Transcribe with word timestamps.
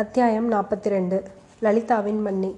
அத்தியாயம் 0.00 0.52
நாற்பத்தி 0.52 0.88
ரெண்டு 0.92 1.16
லலிதாவின் 1.62 2.20
மன்னி. 2.26 2.50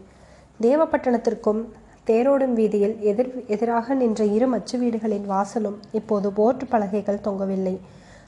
தேவப்பட்டணத்திற்கும் 0.60 1.60
தேரோடும் 2.06 2.52
வீதியில் 2.58 2.94
எதிர் 3.10 3.30
எதிராக 3.46 3.94
நின்ற 3.94 4.24
இரு 4.24 4.46
மச்சு 4.46 4.76
வீடுகளின் 4.78 5.24
வாசலும் 5.30 5.78
இப்போது 5.92 6.28
போர்டு 6.32 6.66
பலகைகள் 6.66 7.20
தொங்கவில்லை. 7.24 7.74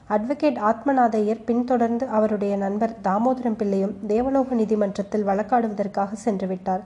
அட்வொகேட் 0.09 0.59
ஆத்மநாதையர் 0.69 1.43
பின்தொடர்ந்து 1.45 2.07
அவருடைய 2.07 2.55
நண்பர் 2.55 2.95
தாமோதரம் 3.03 3.57
பிள்ளையும் 3.57 3.95
தேவலோக 4.07 4.55
நீதிமன்றத்தில் 4.55 5.27
வழக்காடுவதற்காக 5.27 6.19
சென்றுவிட்டார் 6.25 6.83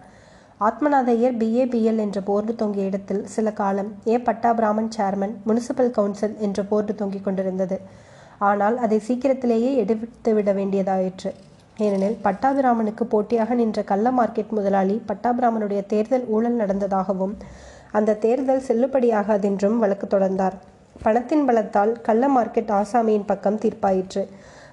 ஆத்மநாதையர் 0.70 1.40
பிஏபிஎல் 1.44 2.04
என்ற 2.06 2.22
போர்டு 2.22 2.56
தொங்கிய 2.56 2.86
இடத்தில் 2.86 3.26
சில 3.26 3.54
காலம் 3.54 3.92
A. 4.08 4.18
Pattabiraman 4.18 4.94
chairman 4.98 5.36
municipal 5.48 5.96
council 6.00 6.38
என்ற 6.38 6.64
போர்டு 6.64 6.96
தொங்கிக் 6.96 7.24
கொண்டிருந்தது. 7.24 7.80
ஆனால் 8.38 8.78
அதை 8.78 9.00
சீக்கிரத்திலேயே 9.00 9.72
எடுத்துவிட 9.76 10.54
வேண்டியதாயிற்று. 10.54 11.32
ஏனெனில் 11.86 12.18
பட்டாபிராமனுக்கு 12.24 13.04
போட்டியாக 13.12 13.56
நின்ற 13.60 13.80
கள்ள 13.92 14.08
மார்க்கெட் 14.12 14.54
முதலாளி 14.58 14.96
பட்டாபிராமனுடைய 15.10 15.82
தேர்தல் 15.92 16.26
ஊழல் 16.36 16.58
நடந்ததாகவும் 16.62 17.34
அந்த 17.98 18.16
தேர்தல் 18.24 18.66
செல்லுபடியாகாதென்றும் 18.68 19.78
வழக்கு 19.84 20.08
தொடர்ந்தார். 20.08 20.56
பணத்தின் 21.04 21.46
பலத்தால் 21.50 21.92
கள்ள 22.08 22.24
மார்க்கெட் 22.28 22.72
ஆசாமியின் 22.80 23.28
பக்கம் 23.30 23.60
தீர்ப்பாயிற்று. 23.64 24.24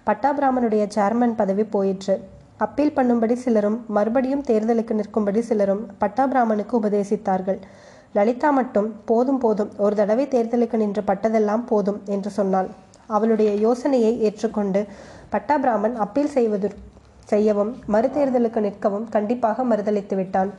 பட்டாபிராமனுடைய 0.08 0.84
சேர்மன் 0.96 1.34
பதவி 1.40 1.64
போயிற்று. 1.74 2.16
அப்பீல் 2.64 2.96
பண்ணும்படி 2.96 3.36
சிலரும் 3.44 3.78
மறுபடியும் 3.96 4.44
தேர்தலுக்கு 4.50 4.92
நிற்கும்படி 5.00 5.40
சிலரும் 5.50 5.82
பட்டாபிராமனுக்கு 6.00 6.74
உபதேசித்தார்கள். 6.80 7.60
லலிதா 8.16 8.50
மட்டும் 8.58 8.88
போதும் 9.10 9.40
போதும். 9.44 9.70
ஒரு 9.84 9.94
தடவை 10.00 10.26
தேர்தலுக்கு 10.34 10.76
நின்று 10.82 11.04
பட்டதெல்லாம் 11.10 11.64
போதும் 11.70 12.00
என்று 12.16 12.30
சொன்னாள். 12.38 12.68
அவளுடைய 13.16 13.50
யோசனையை 13.66 14.12
ஏற்றுக்கொண்டு 14.26 14.80
பட்டாபிராமன் 15.32 15.96
அப்பீல் 16.04 16.34
செய்வது 16.36 16.68
செய்யவும் 17.26 17.72
மறுதேர்தலுக்கு 17.88 18.60
நிற்கவும் 18.66 19.06
கண்டிப்பாக 19.08 19.64
மறுதளித்து 19.64 20.14
விட்டான் 20.14 20.50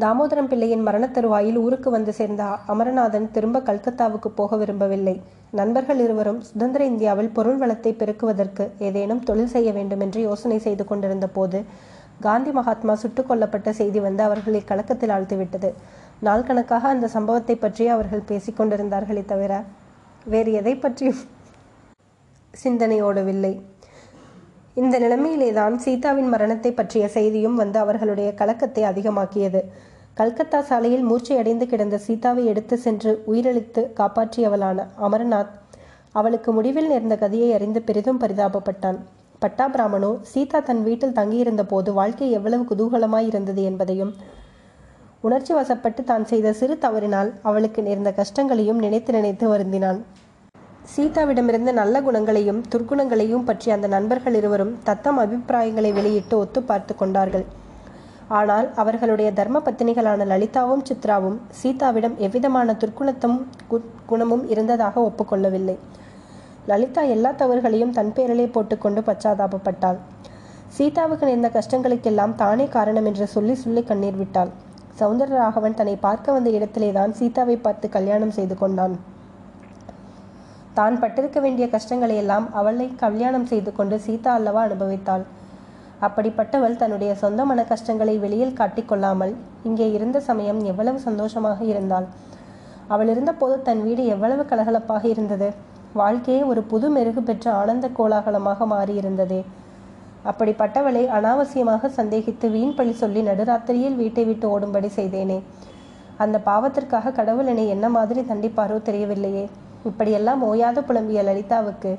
தாமோதரம் 0.00 0.48
பிள்ளையின் 0.48 0.82
மரணத் 0.82 1.14
தருவாயில் 1.14 1.56
ஊருக்கு 1.56 1.90
வந்து 1.90 2.12
சேர்ந்த 2.12 2.42
அமரநாதன் 2.66 3.30
திரும்ப 3.30 3.58
கல்கத்தாவுக்கு 3.60 4.28
போக 4.28 4.56
விரும்பவில்லை. 4.56 5.14
நண்பர்கள் 5.50 5.98
இருவரும் 5.98 6.40
சுதந்திர 6.40 6.84
இந்தியாவில் 6.84 7.28
பொருள் 7.28 7.56
வளத்தை 7.56 7.92
பெருக்குவதற்கு 7.92 8.70
ஏதேனும் 8.78 9.22
தொழில் 9.22 9.46
செய்ய 9.46 9.72
வேண்டும் 9.72 10.00
என்று 10.00 10.20
யோசனை 10.20 10.58
செய்து 10.58 10.84
கொண்டிருந்த 10.84 11.26
போது 11.26 11.64
காந்தி 12.20 12.50
மகாத்மா 12.50 12.94
சுட்டுக் 12.94 13.28
கொல்லப்பட்ட 13.30 13.70
செய்தி 13.70 14.00
வந்து 14.00 14.22
அவர்களை 14.22 14.62
கலக்கத்தில் 14.64 15.10
ஆழ்த்திவிட்டது. 15.10 15.70
நாள் 16.20 16.44
கணக்காக 16.44 16.88
அந்த 16.88 17.06
சம்பவத்தை 17.08 17.56
பற்றி 17.56 17.86
அவர்கள் 17.88 18.26
பேசிக் 18.26 18.58
கொண்டிருந்தார்களே 18.60 19.24
தவிர 19.24 19.52
வேறு 20.26 20.52
எதை 20.52 20.74
பற்றியும் 20.76 21.22
சிந்தனை 22.54 22.98
ஓடவில்லை 23.02 23.52
இந்த 24.76 24.96
நிலைமையிலேதான் 24.98 25.74
சீதாவின் 25.76 26.28
மரணத்தை 26.34 26.70
பற்றிய 26.72 27.04
செய்தியும் 27.08 27.56
வந்து 27.56 27.78
அவர்களுடைய 27.78 28.28
கலக்கத்தை 28.34 28.82
அதிகமாக்கியது. 28.90 29.60
கல்கத்தா 30.14 30.60
சாலையில் 30.60 31.04
மூர்ச்சையடைந்து 31.08 31.66
கிடந்த 31.66 31.96
சீதாவை 31.98 32.42
எடுத்து 32.52 32.76
சென்று 32.76 33.12
உயிரளித்து 33.32 33.82
காப்பாற்றியவளான 33.98 34.86
அமர்நாத் 35.06 35.52
அவளுக்கு 36.12 36.50
முடிவில் 36.52 36.88
நேர்ந்த 36.92 37.16
கதியை 37.16 37.50
அறிந்து 37.56 37.82
பெரிதும் 37.82 38.22
பரிதாபப்பட்டான். 38.22 38.98
பட்டாபிராமனோ 39.42 40.10
சீதா 40.32 40.58
தன் 40.60 40.82
வீட்டில் 40.82 41.16
தங்கியிருந்த 41.20 41.62
போது 41.64 41.92
வாழ்க்கை 41.92 42.30
எவ்வளவு 42.30 42.64
குதூகலமாய் 42.70 43.28
இருந்தது 43.30 43.62
என்பதையும் 43.62 44.12
உணர்ச்சி 45.20 45.52
வசப்பட்டு 45.54 46.02
தான் 46.04 46.24
செய்த 46.24 46.52
சிறு 46.52 46.74
தவறினால் 46.78 47.30
அவளுக்கு 47.42 47.80
நேர்ந்த 47.82 48.10
கஷ்டங்களையும் 48.12 48.82
நினைத்து 48.84 49.12
நினைத்து 49.12 49.46
வருந்தினான். 49.52 50.00
சீதாவிடமிருந்து 50.90 51.72
நல்ல 51.78 51.96
குணங்களையும் 52.06 52.60
துர்க்குணங்களையும் 52.72 53.44
பற்றி 53.48 53.68
அந்த 53.74 53.86
நண்பர்கள் 53.94 54.36
இருவரும் 54.38 54.72
தத்தம் 54.88 55.18
அபிப்பிராயங்களை 55.22 55.90
வெளியிட்டு 55.98 56.34
ஒத்து 56.42 56.60
பார்த்து 56.70 56.92
கொண்டார்கள். 57.02 57.44
ஆனால் 58.38 58.66
அவர்களுடைய 58.82 59.28
தர்ம 59.38 59.60
பத்தினிகளான 59.66 60.26
லலிதாவும் 60.32 60.82
சித்ராவும் 60.88 61.38
சீதாவிடம் 61.60 62.16
எவ்விதமான 62.26 62.74
துர்க்குணத்தும் 62.82 63.38
குணமும் 64.10 64.44
இருந்ததாக 64.54 65.04
ஒப்புக்கொள்ளவில்லை 65.08 65.76
லலிதா 66.70 67.02
எல்லா 67.14 67.30
தவறுகளையும் 67.42 67.94
தன் 67.96 68.12
பேரிலே 68.16 68.48
போட்டுக்கொண்டு 68.56 69.00
பச்சாதாபப்பட்டாள். 69.08 69.98
சீதாவுக்கு 70.76 71.24
நேர்ந்த 71.28 71.48
கஷ்டங்களுக்கெல்லாம் 71.56 72.36
தானே 72.42 72.66
காரணம் 72.76 73.08
என்று 73.10 73.26
சொல்லி 73.36 73.54
சொல்லி 73.64 73.82
கண்ணீர் 73.88 74.20
விட்டாள். 74.20 74.52
சவுந்தரராகவன் 75.00 75.78
தன்னை 75.78 75.96
பார்க்க 76.06 76.36
வந்த 76.36 76.50
இடத்திலேதான் 76.58 77.16
சீதாவை 77.20 77.56
பார்த்து 77.66 77.88
கல்யாணம் 77.96 78.36
செய்து 78.38 78.56
கொண்டான். 78.62 78.94
தான் 80.78 80.94
பட்டிருக்க 81.00 81.38
வேண்டிய 81.44 81.64
கஷ்டங்களை 81.72 82.16
எல்லாம் 82.20 82.44
அவளை 82.58 82.86
கல்யாணம் 83.02 83.48
செய்து 83.50 83.70
கொண்டு 83.78 83.96
சீதா 84.04 84.30
அல்லவா 84.38 84.60
அனுபவித்தாள். 84.66 85.24
அப்படிப்பட்டவள் 86.06 86.78
தன்னுடைய 86.82 87.12
சொந்த 87.22 87.40
மன 87.48 87.60
கஷ்டங்களை 87.72 88.14
வெளியில் 88.22 88.56
காட்டிக்கொள்ளாமல் 88.60 89.32
இங்கே 89.68 89.86
இருந்த 89.96 90.20
சமயம் 90.28 90.60
எவ்வளவு 90.70 90.98
சந்தோஷமாக 91.08 91.60
இருந்தாள். 91.72 92.06
அவள் 92.94 93.10
இருந்தபோது 93.12 93.56
தன் 93.66 93.82
வீடு 93.86 94.04
எவ்வளவு 94.14 94.44
கலகலப்பாக 94.50 95.04
இருந்தது. 95.14 95.48
வாழ்க்கையே 96.00 96.40
ஒரு 96.50 96.62
புது 96.70 96.86
மெருகு 96.94 97.22
பெற்ற 97.28 97.46
ஆனந்த 97.60 97.86
கோலாகலமாக 97.98 98.66
மாறியிருந்ததே. 98.74 99.40
அப்படிப்பட்டவளை 100.30 101.02
அனாவசியமாக 101.16 101.90
சந்தேகித்து 101.98 102.48
வீண் 102.54 102.76
பழி 102.78 102.94
சொல்லி 103.02 103.22
நடுராத்திரியில் 103.28 103.98
வீட்டை 104.02 104.24
விட்டு 104.30 104.46
ஓடும்படி 104.54 104.90
செய்தேனே. 104.98 105.38
அந்த 106.24 106.36
பாவத்திற்காக 106.48 107.12
கடவுள் 107.18 107.50
என்னை 107.52 107.66
என்ன 107.76 107.86
மாதிரி 107.96 108.22
தண்டிப்பாரோ 108.30 108.78
தெரியவில்லையே. 108.88 109.44
இப்படியெல்லாம் 109.84 110.54
ஓயாத 110.54 110.80
புலம்பிய 110.80 111.22
லலிதாவுக்கு 111.22 111.98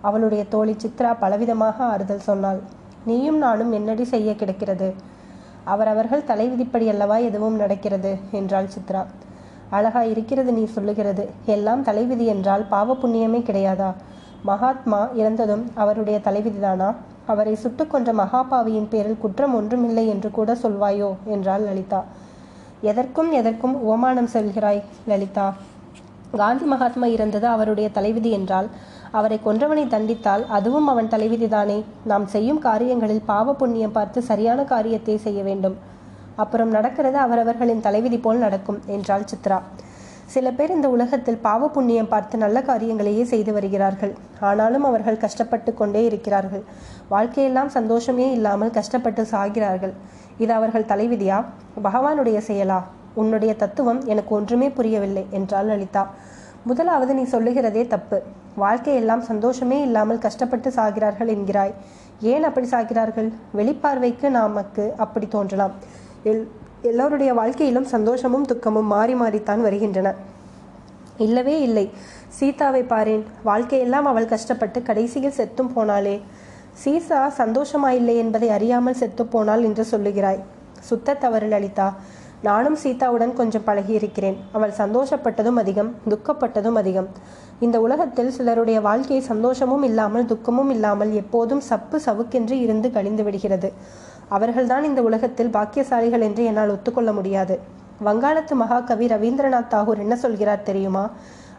அவளுடைய 0.00 0.44
தோழி 0.44 0.76
சித்ரா 0.82 1.16
பலவிதமாக 1.20 1.76
ஆறுதல் 1.76 2.20
சொன்னாள். 2.20 2.60
நீயும் 3.04 3.38
நானும் 3.38 3.72
என்னடி 3.72 4.04
செய்ய 4.04 4.34
கிடக்கிறது? 4.34 4.94
அவரவர்கள் 5.64 6.24
தலை 6.24 6.48
விதிப்படி 6.48 6.88
அல்லவா 6.88 7.16
எதுவும் 7.16 7.56
நடக்கிறது? 7.56 8.18
என்றாள் 8.30 8.66
சித்ரா. 8.66 9.06
அழகா 9.70 10.02
இருக்கிறது 10.02 10.52
நீ 10.52 10.64
சொல்லுகிறது. 10.64 11.28
எல்லாம் 11.46 11.82
தலைவிதி 11.82 12.26
என்றால் 12.26 12.64
பாவ 12.64 12.94
புண்ணியமே 12.94 13.40
கிடையாதா? 13.42 13.92
மகாத்மா 14.42 15.08
இறந்ததும் 15.14 15.64
அவருடைய 15.74 16.20
தலைவிதிதானா 16.24 16.94
அவரை 17.26 17.54
சுட்டு 17.54 17.86
கொன்ற 17.86 18.12
மகாபாவியின் 18.12 18.88
பேரில் 18.88 19.18
குற்றம் 19.18 19.54
ஒன்றுமில்லை 19.54 20.08
என்று 20.08 20.30
கூட 20.30 20.52
சொல்வாயோ? 20.54 21.14
என்றாள் 21.24 21.62
லலிதா. 21.62 22.04
எதற்கும் 22.80 23.32
எதற்கும் 23.32 23.82
உபமானம் 23.82 24.28
செல்கிறாய் 24.32 24.82
லலிதா. 25.08 25.52
காந்தி 26.36 26.64
மகாத்மா 26.64 27.06
இறந்தது 27.06 27.46
அவருடைய 27.46 27.90
தலைவிதி 27.90 28.30
என்றால் 28.30 28.68
அவரை 29.10 29.40
கொன்றவனை 29.44 29.84
தண்டித்தால் 29.86 30.46
அதுவும் 30.46 30.86
அவன் 30.86 31.08
தலைவிதிதானே. 31.08 31.84
நாம் 32.04 32.26
செய்யும் 32.26 32.58
காரியங்களில் 32.58 33.22
பாவ 33.26 33.52
புண்ணியம் 33.52 33.92
பார்த்து 33.92 34.22
சரியான 34.22 34.64
காரியத்தை 34.64 35.16
செய்ய 35.16 35.42
வேண்டும். 35.42 35.76
அப்புறம் 36.36 36.70
நடக்கிறது 36.70 37.18
அவரவர்களின் 37.18 37.80
தலைவிதி 37.80 38.18
போல் 38.18 38.38
நடக்கும் 38.38 38.80
என்றாள் 38.86 39.24
சித்ரா. 39.32 39.58
சில 40.26 40.50
பேர் 40.50 40.70
இந்த 40.70 40.88
உலகத்தில் 40.88 41.36
பாவ 41.36 41.68
புண்ணியம் 41.68 42.08
பார்த்து 42.08 42.38
நல்ல 42.38 42.60
காரியங்களையே 42.60 43.22
செய்து 43.22 43.52
வருகிறார்கள். 43.52 44.14
ஆனாலும் 44.40 44.84
அவர்கள் 44.84 45.16
கஷ்டப்பட்டு 45.16 45.74
கொண்டே 45.74 46.04
இருக்கிறார்கள். 46.04 46.64
வாழ்க்கையெல்லாம் 47.10 47.66
சந்தோஷமே 47.66 48.30
இல்லாமல் 48.30 48.70
கஷ்டப்பட்டு 48.70 49.22
சாகிறார்கள். 49.22 49.92
இது 50.38 50.52
அவர்கள் 50.52 50.84
தலைவிதியா? 50.84 51.44
பகவானுடைய 51.82 52.40
செயலா? 52.46 52.82
உன்னுடைய 53.14 53.54
தத்துவம் 53.54 54.04
எனக்கு 54.04 54.34
ஒன்றுமே 54.34 54.70
புரியவில்லை 54.70 55.26
என்றாள் 55.30 55.66
லலிதா. 55.66 56.10
முதலாவது 56.64 57.14
நீ 57.14 57.22
சொல்லுகிறதே 57.22 57.86
தப்பு. 57.86 58.22
வாழ்க்கையெல்லாம் 58.58 59.18
சந்தோஷமே 59.18 59.80
இல்லாமல் 59.80 60.18
கஷ்டப்பட்டு 60.18 60.70
சாகிறார்கள் 60.70 61.30
என்கிறாய். 61.30 61.72
ஏன் 62.20 62.42
அப்படி 62.42 62.68
சாகிறார்கள்? 62.68 63.32
வெளிப்பார்வைக்கு 63.56 64.28
நமக்கு 64.28 64.94
அப்படி 64.96 65.28
தோன்றலாம். 65.28 65.70
எல் 66.24 66.46
எல்லோருடைய 66.82 67.34
வாழ்க்கையிலும் 67.34 67.84
சந்தோஷமும் 67.84 68.44
துக்கமும் 68.44 68.86
மாறி 68.86 69.14
மாறித்தான் 69.14 69.60
வருகின்றன. 69.60 70.14
இல்லவே 71.16 71.60
இல்லை. 71.60 71.90
சீதாவை 72.28 72.82
பாரேன். 72.82 73.22
வாழ்க்கையெல்லாம் 73.44 74.02
அவள் 74.02 74.26
கஷ்டப்பட்டு 74.26 74.82
கடைசியில் 74.82 75.36
செத்தும் 75.36 75.70
போனாளே. 75.76 76.20
சீசா 76.84 77.30
சந்தோஷமாயில்லை 77.38 78.16
என்பதை 78.16 78.50
அறியாமல் 78.50 78.94
செத்து 78.94 79.26
போனாள் 79.26 79.62
என்று 79.62 79.86
சொல்லுகிறாய். 79.90 80.40
சுத்த 80.80 81.14
தவறு 81.14 81.46
லலிதா. 81.46 81.94
நானும் 82.42 82.76
சீதாவுடன் 82.82 83.32
கொஞ்சம் 83.32 83.64
பழகி 83.64 83.92
இருக்கிறேன் 83.92 84.36
அவள் 84.52 84.72
சந்தோஷப்பட்டதும் 84.78 85.58
அதிகம் 85.58 85.94
துக்கப்பட்டதும் 86.08 86.72
அதிகம். 86.72 87.08
இந்த 87.60 87.80
உலகத்தில் 87.80 88.30
சிலருடைய 88.30 88.80
வாழ்க்கை 88.80 89.20
சந்தோஷமும் 89.20 89.82
இல்லாமல் 89.82 90.24
துக்கமும் 90.24 90.70
இல்லாமல் 90.70 91.12
எப்போதும் 91.12 91.60
சப்பு 91.60 92.00
சவுக்கென்று 92.06 92.52
இருந்து 92.52 92.90
கழிந்து 92.90 93.22
விடுகிறது. 93.22 93.72
அவர்கள்தான் 94.28 94.84
இந்த 94.84 95.02
உலகத்தில் 95.02 95.52
பாக்கியசாலிகள் 95.52 96.20
என்று 96.20 96.44
என்னால் 96.44 96.70
ஒத்துக்கொள்ள 96.70 97.12
முடியாது. 97.12 97.58
வங்காளத்து 98.04 98.54
மகாகவி 98.54 99.06
ரவீந்திரநாத் 99.06 99.70
தாகூர் 99.70 99.98
என்ன 99.98 100.16
சொல்கிறார் 100.16 100.62
தெரியுமா? 100.62 101.10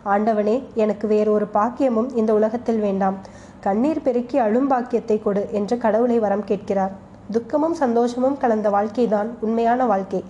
ஆண்டவனே 0.06 0.64
எனக்கு 0.74 1.08
வேறொரு 1.08 1.48
பாக்கியமும் 1.54 2.16
இந்த 2.16 2.34
உலகத்தில் 2.34 2.80
வேண்டாம். 2.80 3.18
கண்ணீர் 3.60 4.02
பெருக்கி 4.02 4.38
அழும் 4.38 4.68
பாக்கியத்தை 4.68 5.22
கொடு 5.24 5.48
என்று 5.52 5.78
கடவுளை 5.78 6.20
வரம் 6.20 6.44
கேட்கிறார். 6.44 6.92
துக்கமும் 7.32 7.74
சந்தோஷமும் 7.74 8.38
கலந்த 8.38 8.70
வாழ்க்கைதான் 8.70 9.30
உண்மையான 9.42 9.86
வாழ்க்கை. 9.86 10.24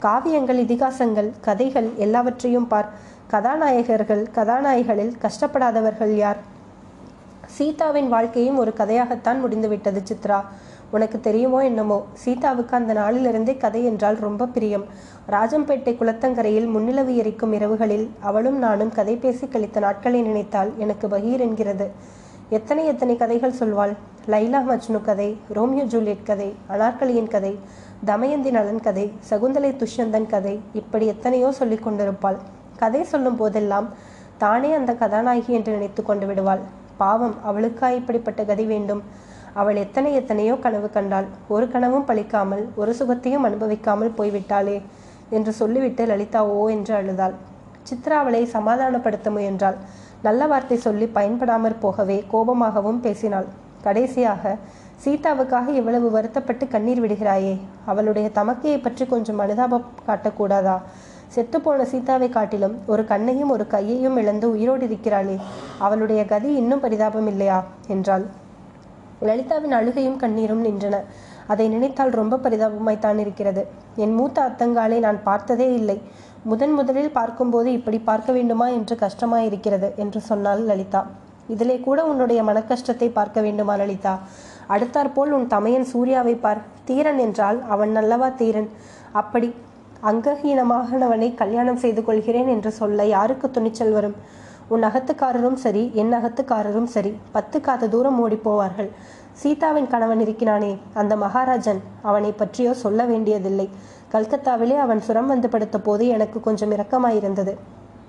காவியங்கள் 0.00 0.58
இதிகாசங்கள் 0.58 1.30
கதைகள் 1.40 1.88
எல்லாவற்றையும் 1.96 2.66
பார். 2.66 2.88
கதாநாயகர்கள் 3.30 4.26
கதாநாயகிகளில் 4.34 5.12
கஷ்டப்படாதவர்கள் 5.22 6.14
யார்? 6.14 6.36
சீதாவின் 7.46 8.08
வாழ்க்கையும் 8.08 8.58
ஒரு 8.58 8.72
கதையாகத்தான் 8.78 9.40
முடிந்துவிட்டது 9.40 10.02
சித்ரா. 10.08 10.40
உனக்கு 10.90 11.20
தெரியுமோ 11.20 11.64
என்னமோ? 11.64 12.04
சீதாவுக்கு 12.12 12.76
அந்த 12.76 12.94
நாளிலிருந்தே 12.94 13.56
கதை 13.56 13.84
என்றால் 13.84 14.16
ரொம்ப 14.16 14.46
பிரியம். 14.46 14.84
ராஜம்பேட்டை 15.30 15.94
குளத்தங்கரையில் 15.94 16.68
முன்னிலவு 16.68 17.14
எரிக்கும் 17.14 17.52
இரவுகளில் 17.52 18.08
அவளும் 18.20 18.58
நானும் 18.58 18.92
கதை 18.92 19.16
பேசி 19.16 19.48
கழித்த 19.48 19.80
நாட்களை 19.80 20.22
நினைத்தால் 20.22 20.72
எனக்கு 20.76 21.08
பகீர் 21.08 21.40
என்கிறது. 21.40 21.90
எத்தனை 22.48 22.86
எத்தனை 22.86 23.16
கதைகள் 23.16 23.58
சொல்வாள்? 23.58 23.94
லைலா 24.26 24.60
மஜ்னு 24.68 25.00
கதை 25.02 25.36
ரோமியோ 25.52 25.84
ஜூலியட் 25.84 26.24
கதை 26.24 26.54
அனார்கலியின் 26.70 27.28
கதை 27.28 27.58
தமயந்தி 28.04 28.50
நலன் 28.56 28.82
கதை 28.86 29.04
சகுந்தலை 29.28 29.70
துஷ்யந்தன் 29.80 30.26
கதை 30.32 30.52
இப்படி 30.80 31.04
எத்தனையோ 31.12 31.50
சொல்லி 31.58 31.78
கொண்டிருப்பாள். 31.78 32.36
கதை 32.76 33.00
சொல்லும் 33.04 33.38
போதெல்லாம் 33.40 33.86
தானே 34.38 34.70
அந்த 34.78 34.92
கதாநாயகி 34.92 35.52
என்று 35.58 35.70
நினைத்து 35.72 36.02
கொண்டு 36.02 36.26
விடுவாள். 36.26 36.62
பாவம் 36.96 37.34
அவளுக்கா 37.48 37.88
இப்படிப்பட்ட 37.98 38.44
கதி 38.44 38.64
வேண்டும். 38.72 39.02
அவள் 39.54 39.78
எத்தனை 39.84 40.10
எத்தனையோ 40.14 40.54
கனவு 40.64 40.90
கண்டாள். 40.90 41.28
ஒரு 41.48 41.66
கனவும் 41.68 42.06
பழிக்காமல் 42.10 42.64
ஒரு 42.76 42.94
சுகத்தையும் 43.00 43.46
அனுபவிக்காமல் 43.48 44.16
போய்விட்டாளே 44.18 44.78
என்று 45.30 45.52
சொல்லிவிட்டு 45.52 46.04
லலிதா 46.06 46.42
ஓ 46.56 46.68
என்று 46.68 46.94
அழுதாள். 47.00 47.34
சித்ரா 47.90 48.16
அவளை 48.22 48.42
சமாதானப்படுத்த 48.56 49.30
முயன்றாள். 49.30 49.78
நல்ல 50.22 50.46
வார்த்தை 50.46 50.76
சொல்லி 50.76 51.06
பயன்படாமற் 51.14 51.82
போகவே 51.84 52.24
கோபமாகவும் 52.32 53.00
பேசினாள். 53.00 53.48
கடைசியாக 53.82 54.56
சீதாவுக்காக 55.04 55.68
இவ்வளவு 55.68 56.10
வருத்தப்பட்டு 56.10 56.68
கண்ணீர் 56.68 57.02
விடுகிறாயே 57.02 57.60
அவளுடைய 57.84 58.30
தமக்கையை 58.34 58.82
பற்றி 58.82 59.06
கொஞ்சம் 59.06 59.38
அனுதாபம் 59.38 59.84
காட்டக்கூடாதா? 60.06 60.76
செத்துப்போன 61.34 61.82
சீதாவை 61.82 62.28
காட்டிலும் 62.28 62.74
ஒரு 62.86 63.04
கண்ணையும் 63.04 63.50
ஒரு 63.50 63.66
கையையும் 63.66 64.16
இழந்து 64.16 64.50
உயிரோடு 64.50 64.86
இருக்கிறாளே 64.86 65.36
அவளுடைய 65.78 66.24
கதி 66.24 66.54
இன்னும் 66.54 66.80
பரிதாபம் 66.80 67.26
இல்லையா? 67.26 67.64
என்றாள். 67.86 68.26
லலிதாவின் 69.20 69.72
அழுகையும் 69.72 70.20
கண்ணீரும் 70.20 70.64
நின்றன. 70.64 70.96
அதை 71.46 71.68
நினைத்தால் 71.68 72.10
ரொம்ப 72.10 72.36
பரிதாபமாய்த்தான் 72.36 73.18
இருக்கிறது. 73.18 73.66
என் 73.96 74.14
மூத்த 74.14 74.42
அத்தங்காலை 74.42 74.98
நான் 74.98 75.22
பார்த்ததே 75.22 75.74
இல்லை. 75.74 76.00
முதன் 76.42 76.72
முதலில் 76.72 77.10
பார்க்கும்போது 77.10 77.72
இப்படி 77.72 77.98
பார்க்க 77.98 78.32
வேண்டுமா 78.32 78.68
என்று 78.68 78.96
கஷ்டமாயிருக்கிறது 78.96 79.94
என்று 79.94 80.20
சொன்னாள் 80.20 80.64
லலிதா. 80.64 81.06
இதிலே 81.48 81.80
கூட 81.80 82.04
உன்னுடைய 82.04 82.42
மனக்கஷ்டத்தை 82.42 83.08
பார்க்க 83.12 83.40
வேண்டுமா 83.40 83.76
லலிதா? 83.76 84.18
அடுத்தாற்போல் 84.68 85.30
உன் 85.30 85.46
தமையன் 85.46 85.84
சூர்யாவை 85.84 86.34
பார். 86.34 86.60
தீரன் 86.84 87.18
என்றால் 87.18 87.62
அவன் 87.68 87.96
நல்லவா 87.96 88.34
தீரன்? 88.34 88.70
அப்படி 89.12 89.54
அங்கஹீனமாகனவனை 90.02 91.34
கல்யாணம் 91.34 91.76
செய்து 91.76 92.04
கொள்கிறேன் 92.04 92.46
என்று 92.46 92.72
சொல்ல 92.72 93.04
யாருக்கு 93.04 93.50
துணிச்சல் 93.50 93.92
வரும்? 93.92 94.16
உன் 94.68 94.82
அகத்துக்காரரும் 94.82 95.54
சரி 95.54 95.90
என் 95.94 96.12
அகத்துக்காரரும் 96.12 96.84
சரி. 96.84 97.16
பத்து 97.32 97.60
காத 97.60 97.88
தூரம் 97.88 98.20
ஓடி 98.20 98.38
போவார்கள். 98.44 98.90
சீதாவின் 99.32 99.86
கணவன் 99.86 100.20
இருக்கிறானே 100.20 100.78
அந்த 100.94 101.16
மகாராஜன் 101.16 101.80
அவனை 102.02 102.32
பற்றியோ 102.32 102.72
சொல்ல 102.72 103.04
வேண்டியதில்லை. 103.04 103.70
கல்கத்தாவிலே 104.12 104.76
அவன் 104.76 105.00
சுரம் 105.00 105.26
வந்து 105.26 105.48
படுத்த 105.48 105.80
போது 105.80 106.06
எனக்கு 106.06 106.40
கொஞ்சம் 106.40 106.70
இரக்கமாயிருந்தது. 106.70 107.54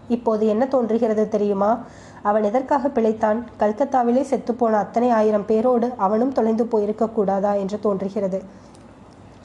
இப்போது 0.07 0.47
என்ன 0.47 0.65
தோன்றுகிறது 0.65 1.27
தெரியுமா? 1.27 1.79
அவன் 2.29 2.47
எதற்காக 2.49 2.87
பிழைத்தான்? 2.87 3.39
கல்கத்தாவிலே 3.59 4.23
செத்துப்போன 4.31 4.77
அத்தனை 4.83 5.09
ஆயிரம் 5.19 5.45
பேரோடு 5.45 5.87
அவனும் 5.97 6.35
தொலைந்து 6.37 6.65
போயிருக்க 6.65 7.05
கூடாதா 7.09 7.51
என்று 7.53 7.79
தோன்றுகிறது. 7.79 8.39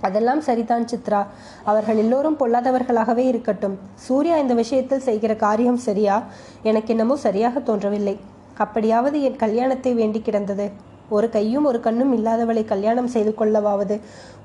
அதெல்லாம் 0.01 0.41
சரிதான் 0.41 0.87
சித்ரா. 0.93 1.21
அவர்கள் 1.65 1.97
எல்லோரும் 1.97 2.39
பொல்லாதவர்களாகவே 2.39 3.25
இருக்கட்டும். 3.33 3.77
சூர்யா 4.07 4.37
இந்த 4.37 4.55
விஷயத்தில் 4.55 5.07
செய்கிற 5.09 5.33
காரியம் 5.37 5.83
சரியா? 5.89 6.17
எனக்கு 6.63 6.93
என்னமோ 6.95 7.17
சரியாக 7.27 7.61
தோன்றவில்லை. 7.61 8.17
அப்படியாவது 8.57 9.19
என் 9.23 9.43
கல்யாணத்தை 9.45 9.93
வேண்டி 10.01 10.21
கிடந்தது. 10.21 10.67
ஒரு 11.09 11.29
கையும் 11.37 11.69
ஒரு 11.71 11.79
கண்ணும் 11.81 12.13
இல்லாதவளை 12.17 12.65
கல்யாணம் 12.65 13.13
செய்து 13.15 13.33
கொள்ளவாவது 13.39 13.97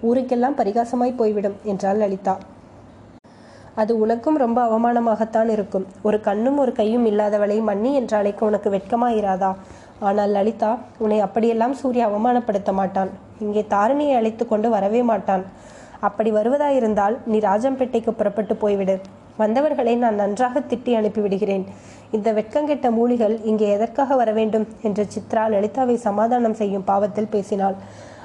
ஊருக்கெல்லாம் 0.04 0.60
பரிகாசமாய் 0.60 1.19
போய்விடும் 1.22 1.57
என்றாள் 1.63 1.98
லலிதா. 1.98 2.36
அது 3.81 3.91
உனக்கும் 4.03 4.38
ரொம்ப 4.44 4.59
அவமானமாகத்தான் 4.68 5.50
இருக்கும். 5.56 5.85
ஒரு 6.07 6.18
கண்ணும் 6.27 6.57
ஒரு 6.63 6.71
கையும் 6.79 7.06
இல்லாதவளை 7.12 7.57
மன்னி 7.69 7.91
என்று 8.00 8.15
அழைக்க 8.19 8.50
உனக்கு 8.50 8.69
வெட்கமாயிராதா? 8.75 9.51
ஆனால் 10.07 10.33
லலிதா 10.35 10.71
உன்னை 11.03 11.19
அப்படியெல்லாம் 11.25 11.75
சூர்யா 11.81 12.06
அவமானப்படுத்த 12.09 12.71
மாட்டான். 12.79 13.12
இங்கே 13.45 13.63
தாரிணியை 13.74 14.15
அழைத்து 14.19 14.44
கொண்டு 14.47 14.69
வரவே 14.75 15.03
மாட்டான். 15.12 15.45
அப்படி 16.07 16.29
வருவதாயிருந்தால் 16.31 17.15
நீ 17.31 17.38
ராஜம்பேட்டைக்கு 17.50 18.12
புறப்பட்டு 18.19 18.56
போய்விடு. 18.63 18.95
வந்தவர்களை 19.41 19.94
நான் 20.03 20.19
நன்றாக 20.21 20.59
திட்டி 20.69 20.91
அனுப்பிவிடுகிறேன் 21.00 21.65
இந்த 22.15 22.29
வெட்கங்கெட்ட 22.38 22.88
மூலிகள் 22.97 23.35
இங்கே 23.50 23.68
எதற்காக 23.75 24.15
வர 24.21 24.29
வேண்டும் 24.38 24.65
என்று 24.88 25.03
சித்ரா 25.15 25.44
லலிதாவை 25.53 25.95
சமாதானம் 26.07 26.59
செய்யும் 26.62 26.85
பாவத்தில் 26.91 27.33
பேசினாள். 27.35 27.77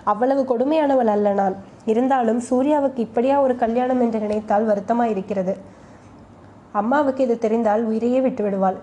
அவ்வளவு 0.05 0.57
கொடுமையானவள் 0.57 1.07
அல்ல 1.07 1.33
நான். 1.33 1.57
இருந்தாலும் 1.85 2.41
சூர்யாவுக்கு 2.51 2.99
இப்படியா 2.99 3.41
ஒரு 3.41 3.57
கல்யாணம் 3.57 4.01
என்று 4.01 4.19
நினைத்தால் 4.19 4.69
வருத்தமாயிருக்கிறது. 4.69 5.55
அம்மாவுக்கு 6.73 7.25
இது 7.25 7.39
தெரிந்தால் 7.39 7.85
உயிரையே 7.85 8.21
விட்டு 8.21 8.43
விடுவாள். 8.43 8.77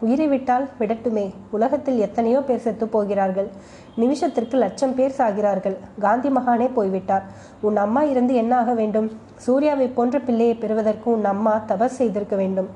உயிரை 0.00 0.26
விட்டால் 0.26 0.68
விடட்டுமே. 0.78 1.34
உலகத்தில் 1.50 1.98
எத்தனையோ 1.98 2.40
பேர் 2.40 2.60
செத்து 2.60 2.88
போகிறார்கள். 2.88 3.48
நிமிஷத்திற்கு 3.96 4.56
லட்சம் 4.56 4.94
பேர் 4.94 5.14
சாகிறார்கள். 5.18 5.76
காந்தி 6.00 6.28
மகானே 6.28 6.70
போய்விட்டார். 6.72 7.22
உன் 7.60 7.76
அம்மா 7.76 8.02
இருந்து 8.02 8.34
என்ன 8.34 8.56
ஆக 8.56 8.74
வேண்டும்? 8.74 9.12
சூர்யாவை 9.36 9.86
போன்ற 9.86 10.18
பிள்ளையை 10.18 10.54
பெறுவதற்கு 10.54 11.12
உன் 11.12 11.24
அம்மா 11.24 11.64
தபஸ் 11.68 11.98
செய்திருக்க 12.00 12.36
வேண்டும். 12.36 12.68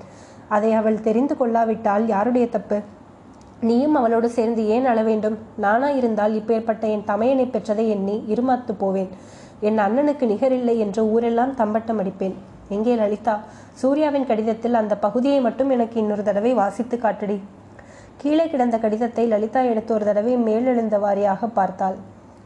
அதை 0.48 0.72
அவள் 0.72 1.00
தெரிந்து 1.00 1.36
கொள்ளாவிட்டால் 1.36 2.06
யாருடைய 2.06 2.48
தப்பு? 2.48 2.80
நீயும் 3.60 3.94
அவளோடு 3.94 4.28
சேர்ந்து 4.28 4.66
ஏன் 4.66 4.84
அழ 4.84 5.02
வேண்டும்? 5.02 5.38
நானா 5.56 5.90
இருந்தால் 5.90 6.32
இப்பேற்பட்ட 6.32 6.80
என் 6.80 7.04
தமையனை 7.06 7.46
பெற்றதை 7.50 7.88
எண்ணி 7.88 8.24
இருமாத்து 8.28 8.72
போவேன். 8.72 9.08
என் 9.60 9.78
அண்ணனுக்கு 9.78 10.26
நிகரில்லை 10.26 10.76
என்று 10.76 11.10
ஊரெல்லாம் 11.10 11.54
தம்பட்டம் 11.54 11.98
அடிப்பேன். 11.98 12.34
எங்கே 12.68 12.94
லலிதா? 12.94 13.40
சூர்யாவின் 13.72 14.26
கடிதத்தில் 14.26 14.74
அந்த 14.74 14.96
பகுதியை 14.96 15.40
மட்டும் 15.40 15.70
எனக்கு 15.70 16.00
இன்னொரு 16.00 16.22
தடவை 16.22 16.54
வாசித்து 16.54 16.98
காட்டடி. 16.98 17.40
கீழே 18.16 18.48
கிடந்த 18.48 18.78
கடிதத்தை 18.78 19.26
லலிதா 19.26 19.60
எடுத்து 19.60 19.94
ஒரு 19.94 20.04
தடவை 20.04 20.36
மேலெழுந்த 20.36 20.98
வாரியாக 20.98 21.48
பார்த்தாள். 21.52 21.96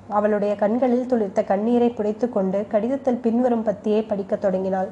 அவளுடைய 0.09 0.55
கண்களில் 0.55 1.06
துளிர்த்த 1.06 1.44
கண்ணீரை 1.44 1.94
புடைத்து 1.97 2.29
கொண்டு 2.29 2.67
கடிதத்தில் 2.69 3.17
பின்வரும் 3.17 3.64
பத்தியை 3.64 4.09
படிக்கத் 4.09 4.41
தொடங்கினாள். 4.41 4.88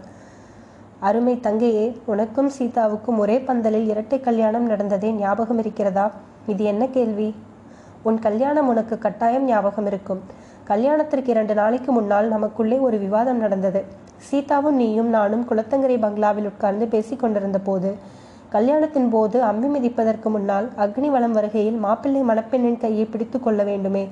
அருமை 1.00 1.41
தங்கையே 1.41 1.97
உனக்கும் 2.06 2.50
சீதாவுக்கும் 2.58 3.19
ஒரே 3.19 3.38
பந்தலில் 3.38 3.88
இரட்டை 3.88 4.20
கல்யாணம் 4.20 4.67
நடந்ததே 4.67 5.11
ஞாபகம் 5.12 5.58
இருக்கிறதா? 5.58 6.10
இது 6.46 6.65
என்ன 6.65 6.86
கேள்வி? 6.86 7.34
உன் 8.03 8.19
கல்யாணம் 8.19 8.69
உனக்கு 8.69 8.98
கட்டாயம் 8.98 9.44
ஞாபகம் 9.44 9.86
இருக்கும். 9.86 10.20
கல்யாணத்திற்கு 10.65 11.31
இரண்டு 11.31 11.55
நாளைக்கு 11.55 11.93
முன்னால் 11.93 12.29
நமக்குள்ளே 12.29 12.79
ஒரு 12.79 12.98
விவாதம் 12.98 13.39
நடந்தது. 13.39 13.84
சீதாவும் 14.31 14.79
நீயும் 14.82 15.08
நானும் 15.08 15.46
குளத்தங்கரை 15.51 15.98
பங்களாவில் 15.98 16.44
உட்கார்ந்து 16.44 16.86
பேசிக் 16.86 17.20
கொண்டிருந்த 17.20 17.58
போது 17.58 17.96
கல்யாணத்தின் 18.53 19.10
போது 19.10 19.43
அம்பி 19.43 19.69
மிதிப்பதற்கு 19.69 20.24
முன்னால் 20.24 20.69
அக்னி 20.79 21.08
வளம் 21.10 21.32
வருகையில் 21.32 21.79
மாப்பிள்ளை 21.79 22.22
மணப்பெண்ணின் 22.22 22.79
கையை 22.79 23.05
பிடித்து 23.05 23.41
கொள்ள 23.41 23.63
வேண்டுமே. 23.63 24.08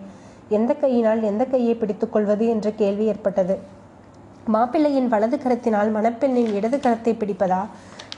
எந்த 0.49 0.75
கையினால் 0.75 1.23
எந்த 1.23 1.45
கையை 1.45 1.75
பிடித்துக் 1.75 2.13
கொள்வது 2.13 2.47
என்ற 2.47 2.71
கேள்வி 2.71 3.05
ஏற்பட்டது. 3.05 3.57
மாப்பிள்ளையின் 4.55 5.09
வலது 5.13 5.37
கரத்தினால் 5.37 5.91
மணப்பெண்ணின் 5.95 6.53
இடது 6.59 6.77
கரத்தை 6.77 7.13
பிடிப்பதா? 7.21 7.59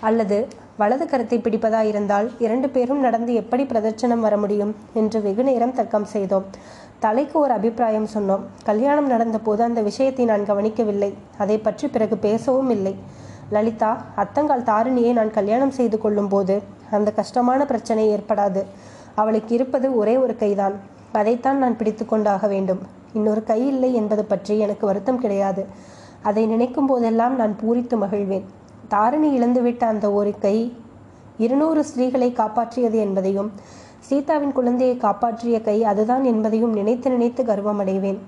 அல்லது 0.09 0.37
வலது 0.77 1.05
கரத்தை 1.05 1.39
பிடிப்பதா 1.45 1.81
இருந்தால் 1.89 2.27
இரண்டு 2.45 2.69
பேரும் 2.75 3.01
நடந்து 3.07 3.33
எப்படி 3.41 3.63
பிரதட்சணம் 3.63 4.23
வர 4.27 4.37
முடியும்? 4.37 4.73
என்று 5.01 5.19
வெகு 5.23 5.45
நேரம் 5.49 5.75
தர்க்கம் 5.79 6.07
செய்தோம். 6.13 6.47
தலைக்கு 6.99 7.37
ஒரு 7.39 7.53
அபிப்பிராயம் 7.53 8.09
சொன்னோம். 8.15 8.45
கல்யாணம் 8.69 9.11
நடந்தபோது 9.11 9.61
அந்த 9.69 9.83
விஷயத்தை 9.89 10.25
நான் 10.25 10.47
கவனிக்கவில்லை. 10.53 11.11
அதை 11.39 11.59
பற்றி 11.59 11.89
பிறகு 11.89 12.19
பேசவும் 12.27 12.71
இல்லை. 12.71 12.95
லலிதா 13.57 13.93
அத்தங்கால் 14.25 14.67
தாரிணியை 14.71 15.13
நான் 15.13 15.37
கல்யாணம் 15.39 15.77
செய்து 15.81 15.99
கொள்ளும்போது 15.99 16.57
அந்த 16.91 17.11
கஷ்டமான 17.21 17.61
பிரச்சனை 17.65 18.05
ஏற்படாது. 18.17 18.63
அவளுக்கு 19.15 19.55
இருப்பது 19.55 19.87
ஒரே 19.97 20.17
ஒரு 20.17 20.37
கைதான். 20.37 20.77
அதைத்தான் 21.13 21.59
நான் 21.59 21.77
பிடித்து 21.77 22.05
கொண்டாக 22.07 22.47
வேண்டும். 22.47 22.83
இன்னொரு 23.13 23.43
கை 23.45 23.63
இல்லை 23.67 23.95
என்பது 23.95 24.25
பற்றி 24.25 24.57
எனக்கு 24.59 24.85
வருத்தம் 24.87 25.23
கிடையாது. 25.25 25.65
அதை 26.29 26.43
நினைக்கும் 26.47 26.89
போதெல்லாம் 26.91 27.35
நான் 27.41 27.55
பூரித்து 27.61 27.97
மகிழ்வேன். 28.03 28.47
தாரிணி 28.93 29.29
இழந்துவிட்ட 29.39 29.83
அந்த 29.93 30.07
ஒரு 30.19 30.33
கை 30.45 30.57
இருநூறு 31.45 31.81
ஸ்திரீகளை 31.89 32.29
காப்பாற்றியது 32.41 32.99
என்பதையும் 33.07 33.51
சீதாவின் 34.09 34.55
குழந்தையை 34.59 34.97
காப்பாற்றிய 34.97 35.57
கை 35.61 35.77
அதுதான் 35.91 36.25
என்பதையும் 36.25 36.77
நினைத்து 36.79 37.09
நினைத்து 37.11 37.43
கர்வம் 37.45 37.81
அடைவேன் 37.83 38.21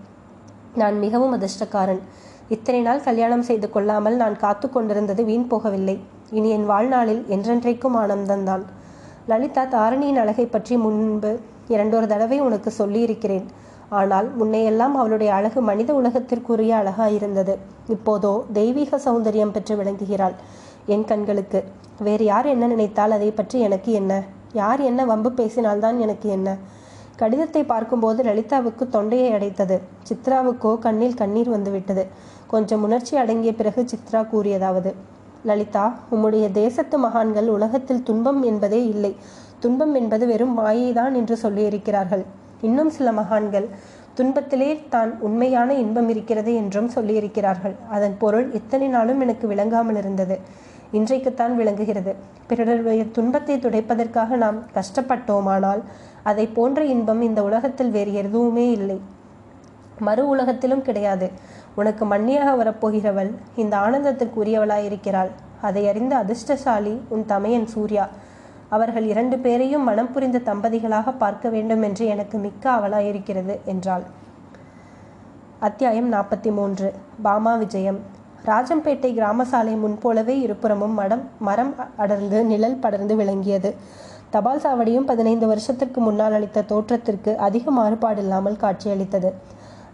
நான் 0.80 0.96
மிகவும் 0.98 1.34
அதிர்ஷ்டக்காரன். 1.36 2.02
இத்தனை 2.48 2.80
நாள் 2.80 3.06
கல்யாணம் 3.06 3.46
செய்து 3.48 3.68
கொள்ளாமல் 3.70 4.16
நான் 4.16 4.36
காத்து 4.36 4.66
கொண்டிருந்தது 4.70 5.22
வீண் 5.24 5.48
போகவில்லை. 5.50 5.96
இனி 6.30 6.48
என் 6.48 6.66
வாழ்நாளில் 6.66 7.22
என்றென்றைக்கும் 7.34 7.96
ஆனந்தம்தான். 8.02 8.64
லலிதா 9.30 9.64
தாரணியின் 9.74 10.20
அழகை 10.22 10.46
பற்றி 10.46 10.76
முன்பு 10.76 11.32
இரண்டொரு 11.68 12.06
தடவை 12.06 12.38
உனக்கு 12.40 12.70
சொல்லியிருக்கிறேன். 12.70 13.46
ஆனால் 14.00 14.28
முன்னையெல்லாம் 14.40 14.94
அவளுடைய 15.00 15.30
அழகு 15.34 15.60
மனித 15.60 15.90
உலகத்திற்குரிய 16.00 16.72
அழகாயிருந்தது. 16.80 17.54
இப்போதோ 17.88 18.32
தெய்வீக 18.52 19.00
சௌந்தரியம் 19.06 19.54
பெற்று 19.56 19.74
விளங்குகிறாள் 19.76 20.36
என் 20.86 21.04
கண்களுக்கு. 21.04 21.60
வேறு 22.06 22.24
யார் 22.24 22.46
என்ன 22.46 22.66
நினைத்தால் 22.66 23.16
அதை 23.16 23.30
பற்றி 23.30 23.58
எனக்கு 23.60 23.90
என்ன? 23.92 24.12
யார் 24.52 24.80
என்ன 24.80 25.04
வம்பு 25.04 25.30
பேசினால்தான் 25.40 25.98
எனக்கு 25.98 26.28
என்ன? 26.28 26.56
கடிதத்தை 27.16 27.62
பார்க்கும்போது 27.64 28.20
லலிதாவுக்கு 28.22 28.84
தொண்டையை 28.88 29.28
அடைத்தது. 29.32 29.76
சித்ராவுக்கோ 30.08 30.72
கண்ணில் 30.78 31.18
கண்ணீர் 31.20 31.50
வந்துவிட்டது. 31.50 32.04
கொஞ்சம் 32.46 32.82
உணர்ச்சி 32.82 33.14
அடங்கிய 33.16 33.52
பிறகு 33.54 33.82
சித்ரா 33.92 34.20
கூறியதாவது 34.32 34.92
லலிதா 35.44 35.84
உம்முடைய 36.14 36.46
தேசத்து 36.52 36.96
மகான்கள் 36.98 37.48
உலகத்தில் 37.48 38.02
துன்பம் 38.02 38.42
என்பதே 38.42 38.80
இல்லை. 38.86 39.12
துன்பம் 39.60 39.94
என்பது 39.94 40.24
வெறும் 40.26 40.54
மாயைதான் 40.58 41.14
என்று 41.20 41.36
சொல்லியிருக்கிறார்கள். 41.42 42.24
இன்னும் 42.68 42.90
சில 42.96 43.12
மகான்கள் 43.12 43.68
துன்பத்திலே 44.18 44.70
தான் 44.94 45.12
உண்மையான 45.26 45.68
இன்பம் 45.82 46.08
இருக்கிறது 46.12 46.50
என்றும் 46.54 46.90
சொல்லியிருக்கிறார்கள். 46.94 47.74
அதன் 47.96 48.16
பொருள் 48.22 48.48
இத்தனை 48.58 48.88
நாளும் 48.96 49.22
எனக்கு 49.24 49.46
விளங்காமல் 49.52 49.98
இருந்தது. 50.02 50.36
இன்றைக்குத்தான் 50.98 51.54
விளங்குகிறது. 51.60 52.12
பிறருடைய 52.48 53.02
துன்பத்தை 53.16 53.56
துடைப்பதற்காக 53.58 54.36
நாம் 54.36 54.58
கஷ்டப்பட்டோமானால் 54.74 55.82
அதை 56.30 56.44
போன்ற 56.58 56.80
இன்பம் 56.94 57.22
இந்த 57.28 57.40
உலகத்தில் 57.48 57.94
வேறு 57.96 58.12
எதுவுமே 58.22 58.66
இல்லை. 58.78 58.98
மறு 60.08 60.22
உலகத்திலும் 60.34 60.84
கிடையாது. 60.88 61.26
உனக்கு 61.80 62.04
மண்ணியாக 62.04 62.50
வரப்போகிறவள் 62.60 63.30
இந்த 63.62 63.74
ஆனந்தத்திற்கு 63.84 64.38
உரியவளாயிருக்கிறாள் 64.42 65.32
அதை 65.68 65.82
அறிந்த 65.90 66.14
அதிர்ஷ்டசாலி 66.22 66.94
உன் 67.14 67.24
தமையன் 67.32 67.68
சூர்யா 67.74 68.04
அவர்கள் 68.74 69.06
இரண்டு 69.12 69.36
பேரையும் 69.38 69.86
மனம் 69.88 70.10
புரிந்த 70.12 70.38
தம்பதிகளாக 70.38 71.12
பார்க்க 71.16 71.48
வேண்டும் 71.48 71.82
என்று 71.82 72.04
எனக்கு 72.06 72.36
மிக்க 72.38 72.64
அவலாயிருக்கிறது 72.70 73.54
என்றாள். 73.64 74.04
அத்தியாயம் 75.58 76.08
நாற்பத்தி 76.12 76.50
மூன்று 76.52 76.86
பாமா 77.22 77.52
விஜயம். 77.54 77.98
ராஜம்பேட்டை 78.44 79.10
கிராம 79.14 79.44
சாலை 79.44 79.74
முன்போலவே 79.74 80.36
இருபுறமும் 80.40 80.94
மடம் 81.00 81.24
மரம் 81.38 81.74
அடர்ந்து 81.96 82.38
நிழல் 82.44 82.80
படர்ந்து 82.84 83.16
விளங்கியது. 83.16 83.72
தபால் 84.30 84.64
சாவடியும் 84.64 85.08
பதினைந்து 85.10 85.46
வருஷத்திற்கு 85.46 86.00
முன்னால் 86.00 86.32
அளித்த 86.32 86.62
தோற்றத்திற்கு 86.62 87.32
அதிக 87.48 87.64
மாறுபாடில்லாமல் 87.70 88.60
காட்சியளித்தது. 88.64 89.30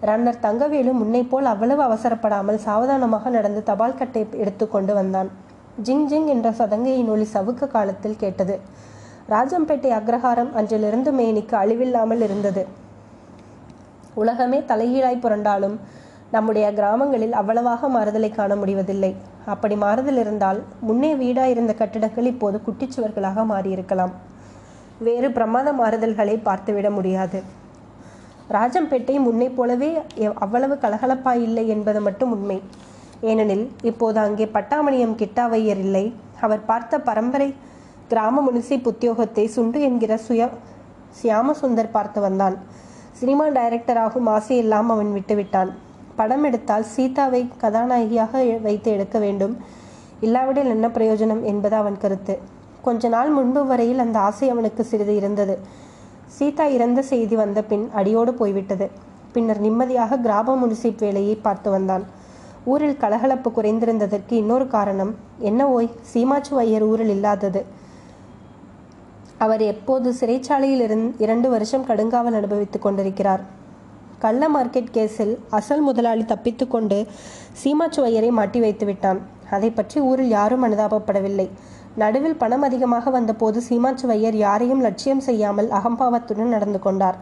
ரன்னர் 0.02 0.42
தங்கவேலு 0.42 0.92
முன்னைப்போல் 1.00 1.52
அவ்வளவு 1.52 1.82
அவசரப்படாமல் 1.82 2.64
சாவதானமாக 2.66 3.30
நடந்து 3.30 3.62
தபால் 3.62 4.00
கட்டை 4.00 4.22
எடுத்துக்கொண்டு 4.42 4.94
வந்தான். 4.94 5.30
ஜிங் 5.86 6.06
ஜிங் 6.10 6.28
என்ற 6.32 6.48
சதங்கையின் 6.58 7.10
ஒளி 7.14 7.26
சவுக்க 7.32 7.66
காலத்தில் 7.74 8.20
கேட்டது. 8.22 8.54
ராஜம்பேட்டை 9.34 9.90
அக்ரஹாரம் 9.98 10.50
அன்றிலிருந்து 10.58 11.10
மேனிக்கு 11.18 11.54
அழிவில்லாமல் 11.60 12.22
இருந்தது. 12.26 12.62
உலகமே 14.14 14.58
தலைகீழாய் 14.70 15.22
புரண்டாலும் 15.24 15.76
நம்முடைய 16.30 16.66
கிராமங்களில் 16.78 17.34
அவ்வளவாக 17.40 17.88
மாறுதலை 17.88 18.30
காண 18.30 18.52
முடிவதில்லை. 18.56 19.12
அப்படி 19.54 19.76
மாறுதல் 19.84 20.20
இருந்தால் 20.24 20.58
முன்னே 20.88 21.12
வீடாயிருந்த 21.22 21.74
கட்டிடங்கள் 21.74 22.30
இப்போது 22.32 22.58
குட்டிச்சுவர்களாக 22.66 23.44
மாறியிருக்கலாம். 23.52 24.12
வேறு 25.06 25.30
பிரமாத 25.38 25.68
மாறுதல்களை 25.80 26.36
பார்த்துவிட 26.48 26.90
முடியாது. 26.98 27.40
ராஜம்பேட்டை 28.56 29.16
முன்னை 29.26 29.48
போலவே 29.58 29.90
அவ்வளவு 30.44 30.74
கலகலப்பாய் 30.84 31.42
இல்லை 31.48 31.66
என்பது 31.68 32.00
மட்டும் 32.00 32.32
உண்மை. 32.36 32.60
ஏனெனில் 33.20 33.70
இப்போது 33.82 34.18
அங்கே 34.18 34.44
பட்டாமணியம் 34.44 35.16
கிட்டாவையர் 35.16 35.80
இல்லை. 35.86 36.14
அவர் 36.40 36.64
பார்த்த 36.64 37.00
பரம்பரை 37.00 37.54
கிராம 38.08 38.42
முனிசிப் 38.46 38.86
உத்தியோகத்தை 38.88 39.44
சுண்டு 39.44 39.80
என்கிற 39.80 40.16
சுய 40.16 40.50
சியாமசுந்தர் 41.10 41.90
பார்த்து 41.90 42.20
வந்தான். 42.20 42.56
சினிமா 43.12 43.48
டைரக்டர் 43.48 43.96
ஆகும் 43.96 44.26
ஆசையெல்லாம் 44.26 44.88
அவன் 44.94 45.10
விட்டுவிட்டான். 45.14 45.70
படம் 46.16 46.44
எடுத்தால் 46.44 46.82
சீதாவை 46.82 47.48
கதாநாயகியாக 47.58 48.42
வைத்து 48.62 48.90
எடுக்க 48.90 49.18
வேண்டும். 49.18 49.56
இல்லாவிடில் 50.20 50.66
என்ன 50.66 50.88
பிரயோஜனம் 50.88 51.42
என்பது 51.42 51.76
அவன் 51.76 51.98
கருத்து. 51.98 52.38
கொஞ்ச 52.82 53.08
நாள் 53.08 53.30
முன்பு 53.30 53.66
வரையில் 53.66 53.98
அந்த 53.98 54.18
ஆசை 54.18 54.50
அவனுக்கு 54.50 54.84
சிறிது 54.84 55.16
இருந்தது. 55.16 55.58
சீதா 56.26 56.64
இறந்த 56.64 57.02
செய்தி 57.02 57.36
வந்த 57.36 57.62
பின் 57.62 57.90
அடியோடு 57.92 58.34
போய்விட்டது. 58.34 58.90
பின்னர் 59.32 59.60
நிம்மதியாக 59.60 60.18
கிராம 60.18 60.56
முனிசிப் 60.56 60.98
வேலையை 60.98 61.34
பார்த்து 61.34 61.70
வந்தான். 61.70 62.06
ஊரில் 62.72 63.00
கலகலப்பு 63.02 63.48
குறைந்திருந்ததற்கு 63.56 64.34
இன்னொரு 64.42 64.66
காரணம் 64.76 65.12
என்ன 65.50 65.60
ஓய் 65.76 65.88
சீமாச்சு 66.12 66.52
ஐயர் 66.64 66.86
ஊரில் 66.90 67.12
இல்லாதது. 67.16 67.60
அவர் 69.44 69.62
எப்போது 69.72 70.08
சிறைச்சாலையில் 70.20 70.82
இருந் 70.86 71.06
இரண்டு 71.24 71.48
வருஷம் 71.54 71.86
கடுங்காவல் 71.88 72.38
அனுபவித்துக் 72.40 72.84
கொண்டிருக்கிறார். 72.86 73.42
கள்ள 74.24 74.42
மார்க்கெட் 74.54 74.94
கேஸில் 74.96 75.34
அசல் 75.58 75.84
முதலாளி 75.88 76.24
தப்பித்துக்கொண்டு 76.32 76.98
சீமாச்சு 77.62 78.00
ஐயரை 78.08 78.30
மாட்டி 78.38 78.60
வைத்து 78.64 78.86
விட்டான். 78.88 79.20
அதை 79.56 79.70
பற்றி 79.70 79.98
ஊரில் 80.08 80.34
யாரும் 80.38 80.64
அனுதாபப்படவில்லை. 80.66 81.46
நடுவில் 82.02 82.40
பணம் 82.40 82.64
அதிகமாக 82.66 83.10
வந்தபோது 83.16 83.58
சீமாச்சு 83.68 84.06
வையர் 84.10 84.36
யாரையும் 84.46 84.82
லட்சியம் 84.86 85.22
செய்யாமல் 85.28 85.68
அகம்பாவத்துடன் 85.78 86.54
நடந்து 86.56 86.80
கொண்டார். 86.86 87.18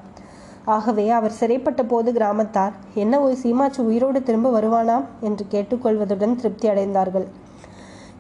ஆகவே 0.67 1.11
அவர் 1.11 1.35
சிறைப்பட்ட 1.41 1.83
போது 1.83 2.13
கிராமத்தார் 2.13 2.73
என்ன 2.95 3.21
ஒரு 3.21 3.37
சீமாச்சு 3.43 3.79
உயிரோடு 3.79 4.23
திரும்ப 4.23 4.61
வருவானாம்? 4.61 5.05
என்று 5.21 5.47
கேட்டுக்கொள்வதுடன் 5.51 6.35
திருப்தி 6.35 6.69
அடைந்தார்கள். 6.69 7.27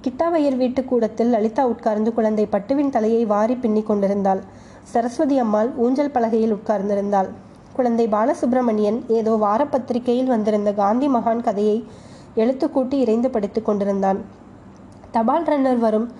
கிட்டாவையர் 0.04 0.56
வீட்டு 0.56 0.84
கூடத்தில் 0.84 1.28
லலிதா 1.28 1.66
உட்கார்ந்து 1.66 2.12
குழந்தை 2.12 2.48
பட்டுவின் 2.50 2.90
தலையை 2.90 3.24
வாரி 3.24 3.54
பின்னி 3.54 3.82
கொண்டிருந்தாள். 3.82 4.40
சரஸ்வதி 4.82 5.38
அம்மாள் 5.38 5.70
ஊஞ்சல் 5.76 6.10
பலகையில் 6.10 6.54
உட்கார்ந்திருந்தாள். 6.54 7.28
குழந்தை 7.72 8.06
பாலசுப்பிரமணியன் 8.06 8.98
ஏதோ 9.08 9.30
வாரப்பத்திரிகையில் 9.30 10.24
வந்திருந்த 10.24 10.72
காந்தி 10.72 11.08
மகான் 11.08 11.42
கதையை 11.42 11.84
எழுத்துக்கூட்டி 12.36 12.92
இறைந்து 12.92 13.30
படித்துக் 13.30 13.64
கொண்டிருந்தான். 13.64 14.20
தபால் 15.10 15.44
ரன்னர் 15.44 15.78
வரும் 15.78 16.12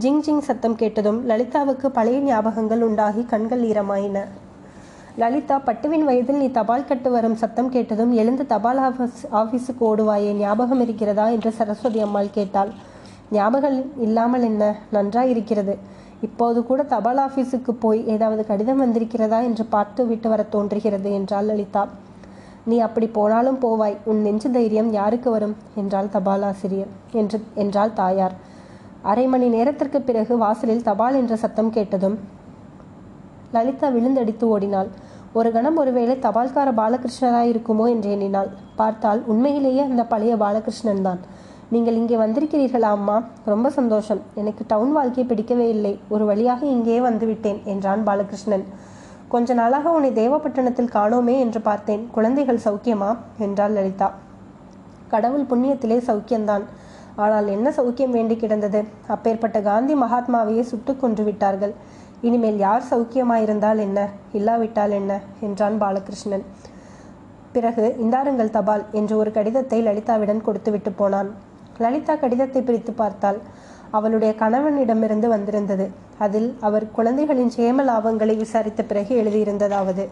ஜிங் 0.00 0.20
ஜிங் 0.26 0.38
சத்தம் 0.38 0.76
கேட்டதும் 0.76 1.28
லலிதாவுக்கு 1.28 1.86
பழைய 1.86 2.20
ஞாபகங்கள் 2.20 2.80
உண்டாகி 2.80 3.24
கண்கள் 3.24 3.62
ஈரமாயின. 3.62 4.18
லலிதா 5.18 5.58
பட்டுவின் 5.58 6.04
வயதில் 6.04 6.36
நீ 6.36 6.50
தபால் 6.50 6.86
கட்டு 6.86 7.10
வரும் 7.10 7.34
சத்தம் 7.34 7.70
கேட்டதும் 7.70 8.12
எழுந்து 8.12 8.46
தபால் 8.46 8.78
ஆஃபீஸ் 8.78 9.22
ஆஃபீஸுக்கு 9.30 9.80
ஓடுவாயே 9.80 10.32
ஞாபகம் 10.32 10.80
இருக்கிறதா 10.80 11.28
என்று 11.28 11.52
சரஸ்வதி 11.52 12.00
அம்மாள் 12.00 12.30
கேட்டாள். 12.30 12.70
ஞாபகம் 13.30 13.98
இல்லாமல் 14.00 14.42
என்ன? 14.42 14.76
நன்றாயிருக்கிறது. 14.92 15.78
இப்போது 16.22 16.64
கூட 16.64 16.82
தபால் 16.82 17.16
ஆஃபீஸுக்கு 17.16 17.70
போய் 17.70 18.06
ஏதாவது 18.06 18.46
கடிதம் 18.46 18.80
வந்திருக்கிறதா 18.82 19.42
என்று 19.42 19.64
பார்த்து 19.64 20.06
விட்டு 20.06 20.28
வர 20.28 20.42
தோன்றுகிறது 20.42 21.12
என்றாள் 21.12 21.44
லலிதா. 21.44 21.88
நீ 22.64 22.78
அப்படி 22.78 23.06
போனாலும் 23.06 23.60
போவாய் 23.60 23.96
உன் 24.04 24.20
நெஞ்சு 24.20 24.50
தைரியம் 24.50 24.92
யாருக்கு 24.92 25.30
வரும்? 25.30 25.56
என்றால் 25.74 26.08
தபால் 26.10 26.42
ஆசிரியர். 26.42 26.88
என்று 27.12 27.44
என்றாள் 27.54 27.92
தாயார். 27.92 28.32
அரை 29.02 29.26
மணி 29.26 29.46
நேரத்திற்கு 29.46 30.00
பிறகு 30.00 30.38
வாசலில் 30.38 30.82
தபால் 30.82 31.14
என்ற 31.14 31.36
சத்தம் 31.36 31.70
கேட்டதும் 31.70 32.18
லலிதா 33.54 33.88
விழுந்தடித்து 33.88 34.44
ஓடினாள். 34.54 34.90
ஒரு 35.32 35.48
கணம் 35.52 35.76
ஒருவேளை 35.76 36.14
தபால்கார 36.18 36.68
பாலகிருஷ்ணராய் 36.80 37.50
இருக்குமோ 37.52 37.84
என்று 37.88 38.08
எண்ணினாள். 38.10 38.50
பார்த்தால் 38.76 39.20
உண்மையிலேயே 39.26 39.82
அந்த 39.90 40.04
பழைய 40.04 40.34
பாலகிருஷ்ணன் 40.36 41.04
தான். 41.08 41.20
நீங்கள் 41.74 41.94
இங்கே 41.94 42.16
வந்திருக்கிறீர்களா 42.16 42.90
அம்மா? 42.98 43.16
ரொம்ப 43.44 43.70
சந்தோஷம். 43.70 44.20
எனக்கு 44.34 44.62
டவுன் 44.66 44.92
வாழ்க்கையை 44.92 45.24
பிடிக்கவே 45.28 45.66
இல்லை. 45.68 45.92
ஒரு 46.08 46.24
வழியாக 46.24 46.66
இங்கேயே 46.66 47.00
வந்துவிட்டேன் 47.00 47.60
என்றான் 47.64 48.02
பாலகிருஷ்ணன். 48.08 48.64
கொஞ்ச 49.28 49.54
நாளாக 49.54 49.90
உன்னை 49.90 50.10
தேவப்பட்டணத்தில் 50.12 50.94
காணோமே 50.94 51.34
என்று 51.38 51.60
பார்த்தேன். 51.60 52.02
குழந்தைகள் 52.12 52.64
சௌக்கியமா? 52.64 53.10
என்றாள் 53.38 53.76
லலிதா. 53.78 54.08
கடவுள் 55.08 55.48
புண்ணியத்திலே 55.50 55.98
சௌக்கியம்தான் 56.08 56.64
ஆனால் 57.16 57.46
என்ன 57.46 57.68
சௌக்கியம் 57.76 58.14
வேண்டி 58.16 58.34
கிடந்தது? 58.36 58.80
அப்பேற்பட்ட 59.08 59.58
காந்தி 59.60 59.94
மகாத்மாவையே 59.94 60.62
சுட்டு 60.62 60.92
கொன்று 60.96 61.24
விட்டார்கள். 61.24 61.74
இனிமேல் 62.22 62.58
யார் 62.58 62.82
சௌக்கியமாயிருந்தால் 62.90 63.78
என்ன? 63.78 64.08
இல்லாவிட்டால் 64.32 64.90
என்ன? 64.90 65.20
என்றான் 65.40 65.80
பாலகிருஷ்ணன். 65.80 66.42
பிறகு 67.52 67.96
இந்தாருங்கள் 68.02 68.50
தபால் 68.50 68.84
என்று 68.92 69.16
ஒரு 69.16 69.32
கடிதத்தை 69.32 69.86
லலிதாவிடம் 69.86 70.40
கொடுத்துவிட்டு 70.40 70.92
போனான். 70.92 71.30
லலிதா 71.78 72.14
கடிதத்தை 72.14 72.62
பிரித்து 72.62 72.92
பார்த்தால் 72.92 73.38
அவளுடைய 73.90 74.34
கணவனிடமிருந்து 74.34 75.28
வந்திருந்தது. 75.28 75.90
அதில் 76.18 76.56
அவர் 76.60 76.90
குழந்தைகளின் 76.90 77.52
சேம 77.56 77.82
லாபங்களை 77.82 78.36
விசாரித்த 78.36 78.82
பிறகு 78.82 79.22
எழுதியிருந்ததாவது. 79.22 80.08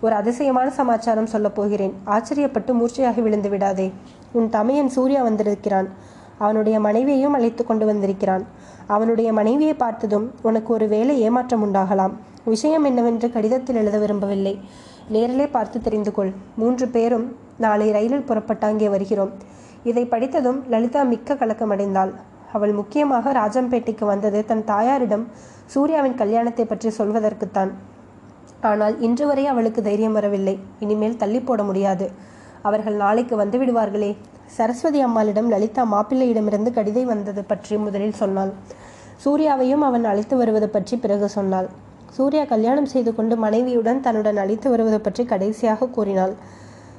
ஒரு 0.00 0.14
அதிசயமான 0.14 0.70
சமாச்சாரம் 0.70 1.26
சொல்லப் 1.26 1.54
போகிறேன். 1.54 1.94
ஆச்சரியப்பட்டு 2.06 2.72
மூர்ச்சையாகி 2.72 3.22
விழுந்து 3.22 3.48
விடாதே. 3.48 3.92
உன் 4.32 4.50
தமையன் 4.50 4.88
சூர்யா 4.88 5.22
வந்திருக்கிறான். 5.22 5.88
அவனுடைய 6.38 6.76
மனைவியையும் 6.80 7.36
அழைத்து 7.38 7.62
கொண்டு 7.64 7.86
வந்திருக்கிறான். 7.86 8.44
அவனுடைய 8.86 9.28
மனைவியை 9.32 9.74
பார்த்ததும் 9.74 10.26
உனக்கு 10.42 10.70
ஒரு 10.72 10.88
வேலை 10.88 11.14
ஏமாற்றம் 11.20 11.64
உண்டாகலாம். 11.66 12.14
விஷயம் 12.44 12.84
என்னவென்று 12.84 13.28
கடிதத்தில் 13.30 13.80
எழுத 13.82 13.98
விரும்பவில்லை. 13.98 14.54
நேரிலே 15.14 15.46
பார்த்து 15.46 15.78
தெரிந்து 15.80 16.12
கொள். 16.12 16.32
மூன்று 16.56 16.88
பேரும் 16.88 17.26
நாளை 17.64 17.88
ரயிலில் 17.90 18.28
புறப்பட்டு 18.28 18.66
அங்கே 18.66 18.88
வருகிறோம். 18.88 19.32
இதை 19.84 20.04
படித்ததும் 20.04 20.60
லலிதா 20.74 21.02
மிக்க 21.02 21.34
கலக்கமடைந்தாள். 21.34 22.12
அவள் 22.52 22.72
முக்கியமாக 22.72 23.32
ராஜம்பேட்டைக்கு 23.32 24.04
வந்தது 24.04 24.40
தன் 24.44 24.64
தாயாரிடம் 24.64 25.24
சூர்யாவின் 25.74 26.14
கல்யாணத்தை 26.14 26.64
பற்றி 26.66 26.90
சொல்வதற்குத்தான். 26.98 27.72
ஆனால் 28.60 28.94
இன்று 29.00 29.24
வரை 29.26 29.46
அவளுக்கு 29.46 29.82
தைரியம் 29.82 30.12
வரவில்லை. 30.12 30.54
இனிமேல் 30.80 31.16
தள்ளி 31.16 31.40
போட 31.40 31.62
முடியாது. 31.62 32.06
அவர்கள் 32.68 32.94
நாளைக்கு 32.94 33.36
வந்து 33.36 33.56
விடுவார்களே. 33.58 34.10
சரஸ்வதி 34.56 35.00
அம்மாளிடம் 35.00 35.48
லலிதா 35.50 35.82
மாப்பிள்ளையிடமிருந்து 35.92 36.70
கடிதை 36.72 37.04
வந்தது 37.04 37.42
பற்றி 37.44 37.76
முதலில் 37.76 38.20
சொன்னாள். 38.22 38.52
சூர்யாவையும் 39.24 39.84
அவன் 39.88 40.04
அழைத்து 40.04 40.36
வருவது 40.36 40.68
பற்றி 40.68 40.96
பிறகு 40.96 41.28
சொன்னாள். 41.28 41.68
சூர்யா 42.10 42.42
கல்யாணம் 42.44 42.86
செய்து 42.86 43.10
கொண்டு 43.14 43.36
மனைவியுடன் 43.36 44.00
தன்னுடன் 44.00 44.36
அழைத்து 44.36 44.68
வருவது 44.70 44.98
பற்றி 45.00 45.22
கடைசியாக 45.24 45.88
கூறினாள். 45.88 46.34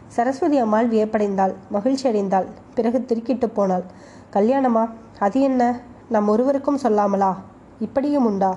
சரஸ்வதி 0.08 0.58
அம்மாள் 0.58 0.88
வியப்படைந்தாள் 0.88 1.54
மகிழ்ச்சி 1.70 2.06
அடைந்தாள் 2.10 2.48
பிறகு 2.76 3.00
திருக்கிட்டு 3.10 3.46
போனாள். 3.46 3.86
கல்யாணமா? 4.34 4.84
அது 5.20 5.40
என்ன? 5.42 5.62
நம் 6.10 6.28
ஒருவருக்கும் 6.28 6.82
சொல்லாமலா? 6.84 7.32
இப்படியும் 7.80 8.26
உண்டா? 8.26 8.52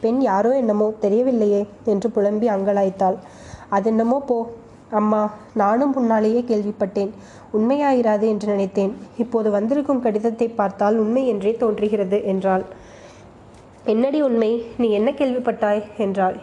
பெண் 0.00 0.20
யாரோ 0.20 0.50
என்னமோ 0.56 0.86
தெரியவில்லையே 1.00 1.62
என்று 1.84 2.10
புலம்பி 2.10 2.48
அங்கலாய்த்தாள். 2.48 3.16
அதென்னமோ 3.70 4.18
போ 4.20 4.36
அம்மா 4.90 5.30
நானும் 5.54 5.92
முன்னாலேயே 5.92 6.40
கேள்விப்பட்டேன். 6.40 7.10
உண்மையாயிராது 7.52 8.22
என்று 8.22 8.48
நினைத்தேன். 8.48 8.96
இப்போது 9.18 9.50
வந்திருக்கும் 9.50 10.00
கடிதத்தை 10.00 10.48
பார்த்தால் 10.48 10.98
உண்மை 10.98 11.26
என்றே 11.26 11.56
தோன்றுகிறது 11.56 12.24
என்றாள். 12.24 12.64
என்னடி 13.84 14.22
உண்மை? 14.22 14.64
நீ 14.76 14.90
என்ன 14.90 15.10
கேள்விப்பட்டாய்? 15.10 15.82
என்றாள். 15.96 16.36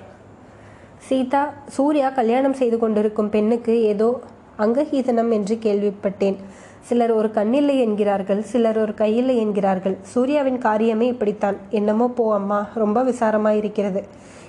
சீதா 1.00 1.54
சூர்யா 1.68 2.10
கல்யாணம் 2.10 2.54
செய்து 2.54 2.80
கொண்டிருக்கும் 2.80 3.30
பெண்ணுக்கு 3.30 3.82
ஏதோ 3.84 4.20
அங்கஹீதனம் 4.58 5.32
என்று 5.32 5.56
கேள்விப்பட்டேன். 5.56 6.36
சிலர் 6.80 7.12
ஒரு 7.12 7.30
கண்ணில்லை 7.30 7.80
என்கிறார்கள் 7.80 8.42
சிலர் 8.42 8.78
ஒரு 8.78 8.94
கையில்லை 8.94 9.38
என்கிறார்கள். 9.38 9.98
சூர்யாவின் 10.02 10.58
காரியமே 10.58 11.02
இப்படித்தான். 11.02 11.58
என்னமோ 11.70 12.08
போ 12.08 12.34
அம்மா 12.34 12.68
ரொம்ப 12.74 13.04
விசாரமாயிருக்கிறது. 13.04 14.04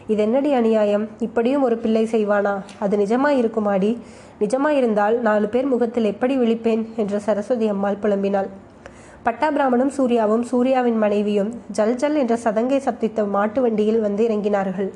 இது 0.06 0.22
என்னடி 0.22 0.52
அநியாயம்? 0.52 1.08
இப்படியும் 1.18 1.62
ஒரு 1.62 1.76
பிள்ளை 1.76 2.08
செய்வானா? 2.12 2.62
அது 2.78 2.96
நிஜமாயிருக்குமாடி 2.96 3.98
நிஜமாயிருந்தால் 4.40 5.18
நாலு 5.18 5.48
பேர் 5.48 5.64
முகத்தில் 5.64 6.04
எப்படி 6.04 6.38
விழிப்பேன்? 6.38 6.88
என்று 6.96 7.20
சரஸ்வதி 7.20 7.68
அம்மாள் 7.68 7.98
புலம்பினாள். 8.02 8.48
பட்டாபிராமனும் 9.24 9.92
சூர்யாவும் 9.98 10.42
சூர்யாவின் 10.42 10.98
மனைவியும் 10.98 11.54
ஜல் 11.70 11.94
ஜல் 11.94 12.14
என்ற 12.14 12.36
சதங்கை 12.36 12.78
சப்தித்த 12.78 13.28
மாட்டு 13.28 13.60
வண்டியில் 13.60 14.00
வந்து 14.00 14.28
இறங்கினார்கள். 14.28 14.90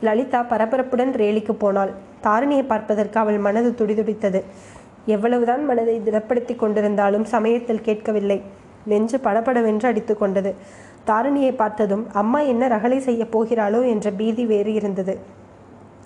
லலிதா 0.00 0.46
பரபரப்புடன் 0.50 1.12
ரேலிக்கு 1.12 1.52
போனாள். 1.52 1.90
தாரிணியை 2.20 2.62
பார்ப்பதற்கு 2.62 3.20
அவள் 3.20 3.38
மனது 3.38 3.74
துடிதுடித்தது. 3.78 4.42
எவ்வளவுதான் 5.06 5.64
மனதை 5.64 6.00
திடப்படுத்தி 6.04 6.56
கொண்டிருந்தாலும் 6.56 7.22
சமயத்தில் 7.22 7.80
கேட்கவில்லை. 7.80 8.42
நெஞ்சு 8.84 9.18
படபடவென்று 9.18 9.88
அடித்து 9.88 10.18
கொண்டது. 10.18 10.54
தாரிணியை 11.06 11.54
பார்த்ததும் 11.54 12.06
அம்மா 12.12 12.40
என்ன 12.40 12.68
ரகளை 12.68 13.00
செய்யப் 13.00 13.38
போகிறாளோ? 13.38 13.88
என்ற 13.88 14.10
பீதி 14.10 14.46
வேறு 14.46 14.72
இருந்தது. 14.72 15.18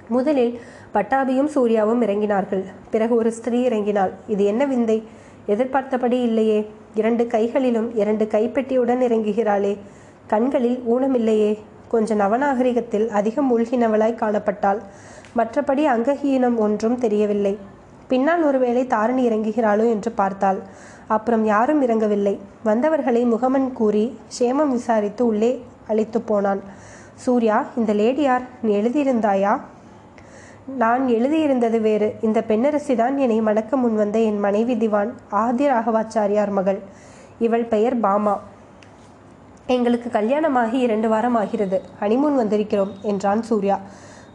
முதலில் 0.08 0.60
பட்டாபியும் 0.94 1.46
சூர்யாவும் 1.46 2.02
இறங்கினார்கள். 2.02 2.64
பிறகு 2.90 3.14
ஒரு 3.14 3.32
ஸ்திரீ 3.32 3.68
இறங்கினாள். 3.68 4.10
இது 4.26 4.44
என்ன 4.44 4.64
விந்தை? 4.64 5.02
எதிர்பார்த்தபடி 5.46 6.22
இல்லையே. 6.22 6.70
இரண்டு 6.94 7.26
கைகளிலும் 7.26 7.96
இரண்டு 7.96 8.24
கைப்பெட்டியுடன் 8.24 9.00
இறங்குகிறாளே. 9.00 9.78
கண்களில் 10.26 10.82
ஊனமில்லையே. 10.90 11.58
கொஞ்சம் 11.88 12.20
நவநாகரிகத்தில் 12.20 13.08
அதிகம் 13.08 13.58
மூழ்கினவளாய் 13.58 14.16
காணப்பட்டாள். 14.16 14.80
மற்றபடி 15.36 15.86
அங்கஹீனம் 15.86 16.56
ஒன்றும் 16.56 16.98
தெரியவில்லை. 16.98 17.58
பின்னால் 18.08 18.42
ஒருவேளை 18.42 18.82
தாரணி 18.84 19.22
இறங்குகிறாளோ 19.28 19.84
என்று 19.88 20.10
பார்த்தாள். 20.10 20.58
அப்புறம் 21.06 21.44
யாரும் 21.44 21.82
இறங்கவில்லை. 21.82 22.38
வந்தவர்களை 22.64 23.22
முகமன் 23.24 23.72
கூறி 23.72 24.18
சேமம் 24.38 24.68
விசாரித்து 24.68 25.26
உள்ளே 25.26 25.64
அழைத்து 25.88 26.20
போனான். 26.20 26.62
சூர்யா 27.14 27.64
இந்த 27.76 27.92
லேடி 27.92 28.22
யார்? 28.22 28.42
நீ 28.62 28.74
எழுதியிருந்தாயா? 28.80 29.60
நான் 30.76 31.02
எழுதியிருந்தது 31.06 31.80
வேறு. 31.80 32.14
இந்த 32.22 32.42
பெண்ணரசி 32.42 32.94
தான் 32.94 33.16
என்னை 33.16 33.40
மணக்க 33.40 33.76
முன்வந்த 33.76 34.24
என் 34.24 34.38
மனைவி 34.38 34.76
திவான் 34.76 35.12
ஆதி 35.28 35.66
ராகவாச்சாரியார் 35.68 36.50
மகள். 36.50 36.80
இவள் 37.38 37.64
பெயர் 37.64 38.00
பாமா. 38.00 38.40
எங்களுக்கு 39.66 40.10
கல்யாணமாகி 40.10 40.72
இரண்டு 40.72 41.08
வாரம் 41.08 41.34
ஆகிறது. 41.34 41.82
ஹனிமூன் 42.00 42.38
வந்திருக்கிறோம் 42.38 42.92
என்றான் 43.02 43.42
சூர்யா. 43.42 43.80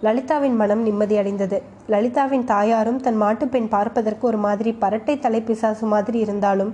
லலிதாவின் 0.06 0.56
மனம் 0.60 0.84
நிம்மதியடைந்தது. 0.86 1.58
லலிதாவின் 1.94 2.46
தாயாரும் 2.52 3.00
தன் 3.06 3.18
மாட்டுப்பெண் 3.24 3.70
பார்ப்பதற்கு 3.74 4.24
ஒரு 4.28 4.40
மாதிரி 4.46 4.72
பரட்டை 4.84 5.16
தலைப்பிசாசு 5.26 5.86
மாதிரி 5.94 6.20
இருந்தாலும் 6.26 6.72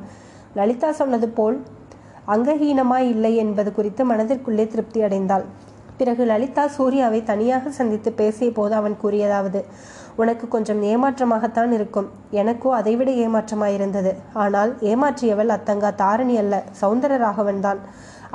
லலிதா 0.60 0.90
சொன்னது 1.00 1.28
போல் 1.38 1.58
அங்கஹீனமாய் 2.34 3.08
இல்லை 3.14 3.32
என்பது 3.44 3.72
குறித்து 3.78 4.04
மனதிற்குள்ளே 4.12 4.66
திருப்தி 4.74 5.00
அடைந்தாள். 5.08 5.46
பிறகு 6.00 6.24
லலிதா 6.32 6.64
சூர்யாவை 6.78 7.20
தனியாக 7.24 7.70
சந்தித்து 7.80 8.10
பேசிய 8.22 8.50
போது 8.52 8.74
அவன் 8.80 8.96
கூறியதாவது 9.04 9.60
உனக்கு 10.22 10.46
கொஞ்சம் 10.56 10.82
ஏமாற்றமாகத்தான் 10.92 11.72
இருக்கும். 11.78 12.08
எனக்கோ 12.42 12.70
அதைவிட 12.80 13.10
ஏமாற்றமாயிருந்தது. 13.26 14.12
ஆனால் 14.44 14.72
ஏமாற்றியவள் 14.92 15.54
அத்தங்கா 15.56 15.92
தாரணி 16.04 16.36
அல்ல 16.42 16.64
சௌந்தர 16.82 17.18
ராகவன் 17.26 17.64
தான் 17.68 17.82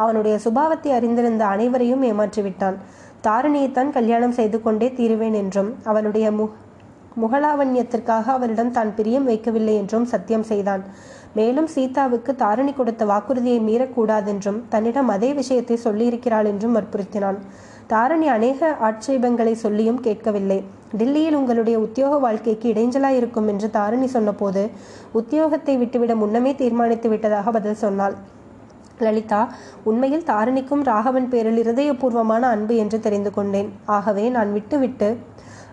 அவனுடைய 0.03 0.35
சுபாவத்தை 0.45 0.91
அறிந்திருந்த 0.99 1.45
அனைவரையும் 1.55 2.05
ஏமாற்றிவிட்டான். 2.11 2.77
தாரிணியைத்தான் 3.27 3.91
கல்யாணம் 3.97 4.35
செய்து 4.37 4.59
கொண்டே 4.63 4.89
தீருவேன் 4.99 5.37
என்றும் 5.41 5.71
அவளுடைய 5.91 6.27
மு 6.39 6.45
முகலாவண்யத்திற்காக 7.23 8.27
அவளிடம் 8.35 8.73
தான் 8.77 8.91
பிரியம் 8.99 9.27
வைக்கவில்லை 9.31 9.75
என்றும் 9.81 10.07
சத்தியம் 10.13 10.47
செய்தான். 10.51 10.83
மேலும் 11.39 11.69
சீதாவுக்கு 11.75 12.33
தாரிணி 12.43 12.73
கொடுத்த 12.75 13.03
வாக்குறுதியை 13.11 13.59
மீறக்கூடாதென்றும் 13.67 14.61
தன்னிடம் 14.73 15.11
அதே 15.17 15.31
விஷயத்தை 15.41 15.77
சொல்லியிருக்கிறாள் 15.85 16.49
என்றும் 16.53 16.77
வற்புறுத்தினான். 16.79 17.39
தாரணி 17.93 18.27
அநேக 18.37 18.71
ஆட்சேபங்களை 18.89 19.55
சொல்லியும் 19.65 20.03
கேட்கவில்லை. 20.07 20.59
டில்லியில் 20.99 21.39
உங்களுடைய 21.41 21.77
உத்தியோக 21.87 22.15
வாழ்க்கைக்கு 22.27 22.67
இடைஞ்சலாய் 22.73 23.19
இருக்கும் 23.21 23.49
என்று 23.53 23.69
தாரணி 23.79 24.11
சொன்னபோது 24.17 24.63
உத்தியோகத்தை 25.21 25.77
விட்டுவிட 25.79 26.15
முன்னமே 26.25 26.55
தீர்மானித்து 26.63 27.09
விட்டதாக 27.09 27.51
பதில் 27.59 27.83
சொன்னாள். 27.85 28.17
லலிதா 29.01 29.41
உண்மையில் 29.85 30.27
தாரணிக்கும் 30.27 30.83
ராகவன் 30.83 31.29
பேரில் 31.29 31.61
இருதயபூர்வமான 31.63 32.41
அன்பு 32.41 32.77
என்று 32.77 33.01
தெரிந்து 33.01 33.31
கொண்டேன். 33.31 33.73
ஆகவே 33.87 34.29
நான் 34.29 34.53
விட்டுவிட்டு 34.53 35.17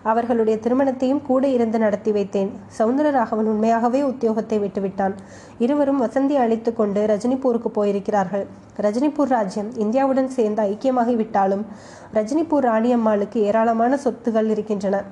அவர்களுடைய 0.02 0.58
திருமணத்தையும் 0.64 1.22
கூட 1.22 1.46
இருந்து 1.46 1.78
நடத்தி 1.78 2.10
வைத்தேன். 2.12 2.50
சவுந்தர 2.78 3.10
ராகவன் 3.10 3.46
உண்மையாகவே 3.46 4.02
உத்தியோகத்தை 4.02 4.58
விட்டுவிட்டான். 4.64 5.14
இருவரும் 5.58 6.02
வசந்தி 6.02 6.36
அழைத்து 6.36 6.74
கொண்டு 6.74 7.00
ரஜினிபூருக்கு 7.06 7.70
போயிருக்கிறார்கள். 7.74 8.46
ரஜினிபூர் 8.80 9.32
ராஜ்யம் 9.36 9.70
இந்தியாவுடன் 9.74 10.26
சேர்ந்து 10.26 10.62
ஐக்கியமாகிவிட்டாலும் 10.62 11.64
ரஜினிபூர் 12.14 12.68
ராணியம்மாளுக்கு 12.70 13.36
ஏராளமான 13.48 13.98
சொத்துகள் 14.04 14.48
இருக்கின்றன. 14.48 15.02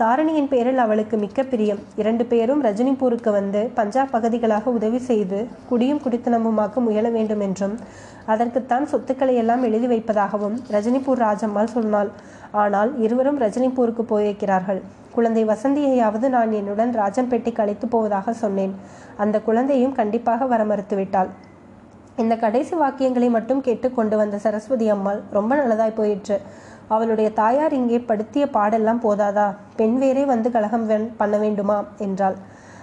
தாரணியின் 0.00 0.48
பேரில் 0.50 0.80
அவளுக்கு 0.82 1.16
மிக்க 1.22 1.42
பிரியம். 1.42 1.78
இரண்டு 2.00 2.24
பேரும் 2.32 2.60
ரஜினிபூருக்கு 2.64 3.30
வந்து 3.36 3.60
பஞ்சாப் 3.78 4.12
பகுதிகளாக 4.12 4.70
உதவி 4.70 5.00
செய்து 5.06 5.38
குடியும் 5.68 6.00
குடித்தனமுமாக்க 6.04 6.82
முயல 6.86 7.08
வேண்டும் 7.16 7.42
என்றும் 7.46 7.74
அதற்குத்தான் 8.26 8.86
சொத்துக்களை 8.92 9.34
எல்லாம் 9.42 9.64
எழுதி 9.68 9.88
வைப்பதாகவும் 9.94 10.56
ரஜினிபூர் 10.74 11.22
ராஜம்மாள் 11.26 11.72
சொன்னாள். 11.74 12.10
ஆனால் 12.62 12.92
இருவரும் 13.06 13.40
ரஜினிபூருக்கு 13.40 14.04
போயிருக்கிறார்கள். 14.12 14.80
குழந்தை 15.16 15.44
வசந்தியையாவது 15.52 16.26
நான் 16.36 16.56
என்னுடன் 16.60 16.94
ராஜம்பேட்டைக்கு 17.02 17.62
அழைத்து 17.66 17.88
போவதாக 17.88 18.32
சொன்னேன். 18.44 18.74
அந்த 19.16 19.36
குழந்தையும் 19.40 19.98
கண்டிப்பாக 20.00 20.46
வர 20.54 20.62
மறுத்துவிட்டாள் 20.64 21.32
இந்த 22.22 22.34
கடைசி 22.36 22.74
வாக்கியங்களை 22.76 23.26
மட்டும் 23.34 23.60
கேட்டு 23.66 23.88
கொண்டு 23.98 24.16
வந்த 24.16 24.36
சரஸ்வதி 24.44 24.86
அம்மாள் 24.94 25.20
ரொம்ப 25.36 25.52
நல்லதாய் 25.56 25.98
போயிற்று. 25.98 26.36
அவளுடைய 26.88 27.32
தாயார் 27.32 27.72
இங்கே 27.72 27.98
படுத்திய 27.98 28.46
பாடெல்லாம் 28.46 29.02
போதாதா? 29.02 29.54
பெண் 29.76 29.98
வேறே 29.98 30.24
வந்து 30.24 30.50
கலகம் 30.50 30.86
பண்ண 31.16 31.36
வேண்டுமா? 31.38 31.84
என்றாள். 31.98 32.36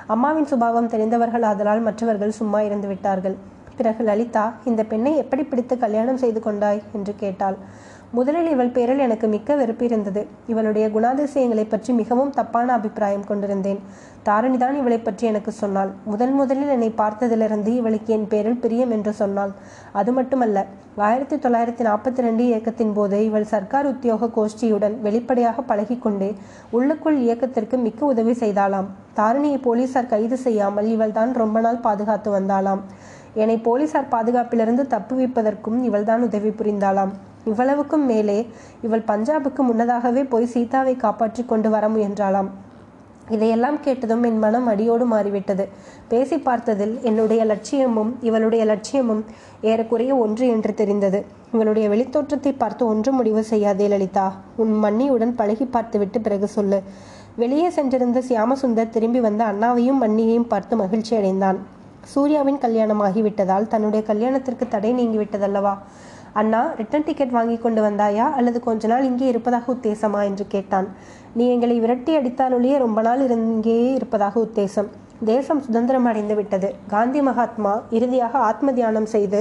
அம்மாவின் 0.08 0.46
சுபாவம் 0.46 0.88
தெரிந்தவர்கள் 0.88 1.41
ஆதலால் 1.41 1.82
மற்றவர்கள் 1.82 2.32
சும்மா 2.32 2.62
இருந்து 2.62 2.88
விட்டார்கள் 2.88 3.36
பிறகு 3.76 4.04
லலிதா 4.04 4.54
இந்த 4.65 4.84
பெண்ணை 4.84 5.18
எப்படி 5.18 5.44
பிடித்து 5.44 5.78
கல்யாணம் 5.78 6.18
செய்து 6.18 6.39
கொண்டாய்? 6.39 6.82
என்று 6.94 7.15
கேட்டாள். 7.15 7.58
முதலில் 8.12 8.50
இவள் 8.50 8.68
பேரில் 8.68 8.98
எனக்கு 8.98 9.28
மிக்க 9.28 9.56
வெறுப்பு 9.56 9.86
இருந்தது. 9.86 10.28
இவளுடைய 10.48 10.89
குணாதிசயங்களை 10.89 11.70
பற்றி 11.70 11.94
மிகவும் 11.94 12.30
தப்பான 12.30 12.74
அபிப்பிராயம் 12.74 13.26
கொண்டிருந்தேன். 13.26 13.80
தாரணிதான் 14.26 14.74
இவளை 14.74 14.98
பற்றி 14.98 15.28
எனக்கு 15.28 15.52
சொன்னாள். 15.52 15.91
முதன் 16.06 16.34
முதலில் 16.34 16.68
என்னை 16.68 16.89
பார்த்ததிலிருந்து 16.89 17.76
இவளுக்கு 17.76 18.13
என் 18.13 18.28
பேரில் 18.28 18.58
பிரியம் 18.58 18.91
என்று 18.91 19.13
சொன்னாள். 19.13 19.52
அது 19.91 20.12
மட்டுமல்ல 20.12 20.65
ஆயிரத்தி 20.98 21.36
தொள்ளாயிரத்தி 21.36 21.84
நாற்பத்தி 21.88 22.22
ரெண்டு 22.22 22.44
இயக்கத்தின் 22.46 22.94
போது 22.94 23.26
இவள் 23.26 23.44
சர்க்கார் 23.44 23.86
உத்தியோக 23.86 24.30
கோஷ்டியுடன் 24.38 25.02
வெளிப்படையாக 25.02 25.62
பழகிக்கொண்டு 25.62 26.34
உள்ளுக்குள் 26.72 27.18
இயக்கத்திற்கு 27.18 27.78
மிக்க 27.78 28.06
உதவி 28.06 28.32
செய்தாளாம். 28.32 28.88
தாரணியை 29.15 29.58
போலீசார் 29.62 30.06
கைது 30.06 30.38
செய்யாமல் 30.38 30.88
இவள் 30.88 31.12
தான் 31.12 31.34
ரொம்ப 31.34 31.60
நாள் 31.60 31.76
பாதுகாத்து 31.76 32.39
வந்தாளாம். 32.39 32.82
என்னை 33.34 33.58
போலீசார் 33.58 34.12
பாதுகாப்பிலிருந்து 34.12 34.84
தப்புவிப்பதற்கும் 34.96 35.84
இவள்தான் 35.84 36.22
உதவி 36.22 36.50
புரிந்தாளாம். 36.50 37.13
இவ்வளவுக்கும் 37.45 38.05
மேலே 38.12 38.38
இவள் 38.88 39.08
பஞ்சாபுக்கு 39.08 39.62
முன்னதாகவே 39.69 40.23
போய் 40.34 40.53
சீதாவை 40.53 40.95
காப்பாற்றி 40.95 41.43
கொண்டு 41.45 41.69
வர 41.75 41.88
முயன்றாளாம். 41.95 42.49
இதையெல்லாம் 43.36 43.77
கேட்டதும் 43.86 44.23
என் 44.29 44.41
மனம் 44.43 44.67
அடியோடு 44.71 45.05
மாறிவிட்டது. 45.12 45.63
பேசி 46.12 46.38
பார்த்ததில் 46.47 46.93
என்னுடைய 47.10 47.41
லட்சியமும் 47.51 48.12
இவளுடைய 48.27 48.63
லட்சியமும் 48.71 49.21
ஏறக்குறைய 49.69 50.12
ஒன்று 50.23 50.47
என்று 50.55 50.73
தெரிந்தது. 50.81 51.19
இவளுடைய 51.55 51.86
வெளித்தோற்றத்தை 51.93 52.51
பார்த்து 52.58 52.84
ஒன்று 52.91 53.12
முடிவு 53.12 53.43
செய்யாதே 53.51 53.88
லலிதா. 53.93 54.27
உன் 54.63 54.73
மன்னியுடன் 54.84 55.34
பழகி 55.39 55.65
பார்த்துவிட்டு 55.75 56.19
பிறகு 56.21 56.49
சொல்லு. 56.58 56.79
வெளியே 57.43 57.69
சென்றிருந்த 57.69 58.19
சியாமசுந்தர் 58.27 58.93
திரும்பி 58.95 59.19
வந்த 59.19 59.43
அண்ணாவையும் 59.51 60.01
மன்னியையும் 60.03 60.49
பார்த்து 60.51 60.75
மகிழ்ச்சி 60.75 61.13
அடைந்தான் 61.15 61.58
சூர்யாவின் 62.13 62.60
கல்யாணம் 62.65 63.01
ஆகிவிட்டதால் 63.05 63.67
தன்னுடைய 63.67 64.01
கல்யாணத்திற்கு 64.10 64.65
தடை 64.67 64.91
நீங்கிவிட்டதல்லவா? 64.93 65.73
அண்ணா 66.39 66.62
ரிட்டன் 66.78 67.06
டிக்கெட் 67.08 67.36
வாங்கி 67.36 67.58
கொண்டு 67.58 67.82
வந்தாயா? 67.82 68.32
அல்லது 68.38 68.60
கொஞ்ச 68.60 68.88
நாள் 68.88 69.04
இங்கே 69.04 69.28
இருப்பதாக 69.28 69.74
உத்தேசமா? 69.74 70.21
என்று 70.24 70.48
கேட்டான். 70.48 70.88
நீ 71.34 71.50
எங்களை 71.50 71.80
விரட்டி 71.80 72.17
அடித்தாலொழியே 72.17 72.78
ரொம்ப 72.78 73.02
நாள் 73.02 73.21
இங்கேயே 73.28 73.93
இருப்பதாக 73.93 74.39
உத்தேசம். 74.39 74.89
தேசம் 75.26 75.62
சுதந்திரம் 75.62 76.06
அடைந்து 76.06 76.36
விட்டது. 76.36 76.76
காந்தி 76.88 77.21
மகாத்மா 77.21 77.74
இறுதியாக 77.89 78.38
ஆத்ம 78.38 78.71
தியானம் 78.71 79.06
செய்து 79.06 79.39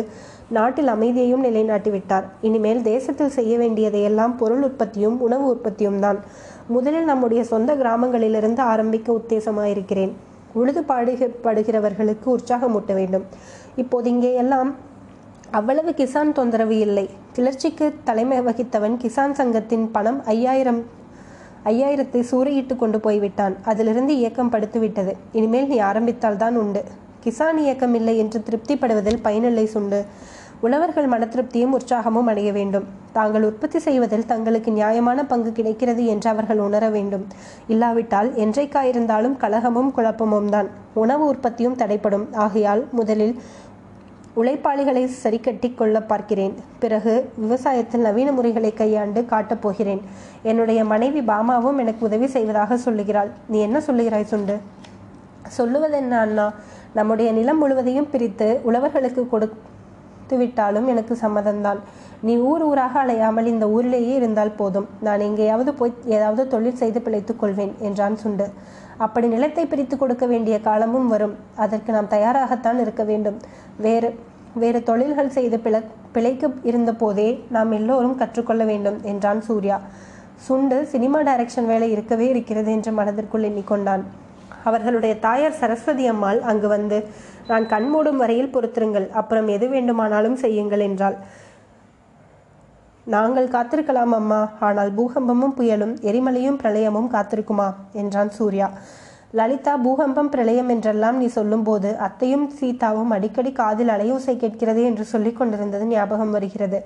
நாட்டில் 0.48 0.86
அமைதியையும் 0.86 1.40
நிலைநாட்டி 1.40 1.90
விட்டார். 1.90 2.28
இனிமேல் 2.40 2.82
தேசத்தில் 2.82 3.34
செய்ய 3.38 3.58
வேண்டியதையெல்லாம் 3.58 4.36
பொருள் 4.36 4.62
உற்பத்தியும் 4.62 5.20
உணவு 5.20 5.46
உற்பத்தியும் 5.46 5.98
தான். 5.98 6.20
முதலில் 6.66 7.04
நம்முடைய 7.04 7.44
சொந்த 7.44 7.74
கிராமங்களிலிருந்து 7.74 8.58
ஆரம்பிக்க 8.58 9.12
உத்தேசமாயிருக்கிறேன். 9.12 10.14
உழுது 10.52 10.80
பாடுக 10.88 11.28
படுகிறவர்களுக்கு 11.44 12.26
உற்சாகமூட்ட 12.36 12.92
வேண்டும். 12.94 13.24
இப்போது 13.76 14.08
இங்கே 14.10 14.34
எல்லாம் 14.34 14.68
அவ்வளவு 15.58 15.90
கிசான் 15.98 16.30
தொந்தரவு 16.36 16.76
இல்லை. 16.84 17.04
கிளர்ச்சிக்கு 17.34 17.86
தலைமை 18.06 18.38
வகித்தவன் 18.46 18.96
கிசான் 19.02 19.34
சங்கத்தின் 19.38 19.84
பணம் 19.94 20.18
ஐயாயிரம் 20.32 20.80
ஐயாயிரத்தை 21.70 22.20
சூறையிட்டு 22.30 22.74
கொண்டு 22.80 22.98
போய்விட்டான். 23.04 23.54
அதிலிருந்து 23.70 24.12
இயக்கம் 24.20 24.52
படுத்துவிட்டது. 24.54 25.12
இனிமேல் 25.38 25.70
நீ 25.72 25.78
ஆரம்பித்தால் 25.90 26.40
தான் 26.42 26.56
உண்டு. 26.62 26.82
கிசான் 27.24 27.60
இயக்கம் 27.64 27.94
இல்லை 28.00 28.14
என்று 28.22 28.40
திருப்திப்படுவதில் 28.48 29.22
பயனில்லை 29.26 29.66
சுண்டு. 29.66 30.00
உழவர்கள் 30.66 31.08
மன 31.12 31.22
திருப்தியும் 31.32 31.74
உற்சாகமும் 31.76 32.28
அடைய 32.30 32.50
வேண்டும். 32.58 32.84
தாங்கள் 33.16 33.46
உற்பத்தி 33.48 33.78
செய்வதில் 33.86 34.28
தங்களுக்கு 34.30 34.70
நியாயமான 34.72 35.24
பங்கு 35.32 35.50
கிடைக்கிறது 35.52 36.02
என்று 36.12 36.28
அவர்கள் 36.30 36.60
உணர 36.68 36.84
வேண்டும். 36.94 37.24
இல்லாவிட்டால் 37.72 38.30
என்றைக்காயிருந்தாலும் 38.44 39.36
கலகமும் 39.42 39.90
குழப்பமும் 39.98 40.48
தான். 40.54 40.70
உணவு 41.02 41.24
உற்பத்தியும் 41.32 41.78
தடைப்படும் 41.82 42.26
ஆகையால் 42.44 42.82
முதலில் 42.98 43.34
உழைப்பாளிகளை 44.36 45.08
சரிக்கட்டி 45.22 45.74
கொள்ள 45.74 46.00
பார்க்கிறேன். 46.00 46.54
பிறகு 46.78 47.30
விவசாயத்தில் 47.42 48.06
நவீன 48.06 48.32
முறைகளை 48.32 48.72
கையாண்டு 48.72 49.24
காட்டப் 49.24 49.62
போகிறேன். 49.62 50.02
என்னுடைய 50.42 50.84
மனைவி 50.84 51.20
பாமாவும் 51.20 51.78
எனக்கு 51.78 52.06
உதவி 52.06 52.26
செய்வதாக 52.26 52.76
சொல்லுகிறாள். 52.76 53.30
நீ 53.48 53.58
என்ன 53.58 53.78
சொல்லுகிறாய் 53.78 54.22
சுண்டு? 54.22 54.56
சொல்லுவதென்ன 55.58 56.10
அண்ணா? 56.10 56.52
நம்முடைய 56.94 57.32
நிலம் 57.32 57.58
முழுவதையும் 57.58 58.10
பிரித்து 58.10 58.60
உழவர்களுக்கு 58.66 59.28
கொடுத்து 59.28 60.36
விட்டாலும் 60.36 60.86
எனக்கு 60.86 61.18
சம்மதம்தான். 61.20 61.78
நீ 62.20 62.36
ஊர் 62.36 62.62
ஊராக 62.62 63.04
அலையாமல் 63.04 63.46
இந்த 63.46 63.68
ஊரிலேயே 63.68 64.14
இருந்தால் 64.14 64.56
போதும். 64.56 64.88
நான் 65.00 65.20
எங்கேயாவது 65.20 65.74
போய் 65.74 65.92
ஏதாவது 66.04 66.48
தொழில் 66.48 66.80
செய்து 66.82 67.00
பிழைத்துக் 67.00 67.40
கொள்வேன் 67.40 67.74
என்றான் 67.78 68.16
சுண்டு. 68.16 68.48
அப்படி 68.98 69.26
நிலத்தை 69.26 69.66
பிரித்து 69.66 69.96
கொடுக்க 69.96 70.26
வேண்டிய 70.26 70.60
காலமும் 70.60 71.08
வரும். 71.08 71.34
அதற்கு 71.56 71.92
நாம் 71.92 72.12
தயாராகத்தான் 72.14 72.80
இருக்க 72.80 73.04
வேண்டும். 73.04 73.38
வேறு 73.76 74.10
வேறு 74.54 74.82
தொழில்கள் 74.82 75.34
செய்து 75.36 75.56
பிழ 75.56 75.76
பிழைக்க 76.12 76.50
இருந்த 76.62 76.92
போதே 76.92 77.28
நாம் 77.50 77.72
எல்லோரும் 77.72 78.16
கற்றுக்கொள்ள 78.16 78.64
வேண்டும் 78.64 78.98
என்றான் 79.02 79.40
சூர்யா. 79.40 79.80
சுண்டு 80.36 80.86
சினிமா 80.86 81.20
டைரக்ஷன் 81.22 81.66
வேலை 81.66 81.90
இருக்கவே 81.90 82.28
இருக்கிறது 82.28 82.70
என்று 82.72 82.92
மனதிற்குள் 82.92 83.42
எண்ணிக்கொண்டான். 83.42 84.04
அவர்களுடைய 84.64 85.14
தாயார் 85.18 85.58
சரஸ்வதி 85.60 86.06
அம்மாள் 86.06 86.40
அங்கு 86.40 86.68
வந்து 86.68 86.98
நான் 87.48 87.66
கண்மூடும் 87.66 88.16
வரையில் 88.16 88.52
பொறுத்திருங்கள் 88.52 89.10
அப்புறம் 89.10 89.48
எது 89.48 89.68
வேண்டுமானாலும் 89.68 90.36
செய்யுங்கள் 90.36 90.80
என்றாள். 90.80 91.16
நாங்கள் 93.06 93.48
காத்திருக்கலாம் 93.48 94.12
அம்மா. 94.14 94.50
ஆனால் 94.60 94.94
பூகம்பமும் 94.94 95.54
புயலும் 95.56 95.94
எரிமலையும் 96.02 96.58
பிரளயமும் 96.62 97.10
காத்திருக்குமா? 97.12 97.74
என்றான் 97.92 98.30
சூர்யா. 98.30 98.70
லலிதா 99.30 99.76
பூகம்பம் 99.76 100.28
பிரளயம் 100.28 100.68
என்றெல்லாம் 100.68 101.16
நீ 101.16 101.26
சொல்லும்போது 101.26 101.96
அத்தையும் 101.98 102.50
சீதாவும் 102.60 103.10
அடிக்கடி 103.10 103.52
காதில் 103.52 103.88
அலையோசை 103.88 104.36
கேட்கிறது 104.36 104.82
என்று 104.84 105.04
சொல்லிக் 105.04 105.36
கொண்டிருந்தது 105.36 105.86
ஞாபகம் 105.86 106.30
வருகிறது. 106.30 106.84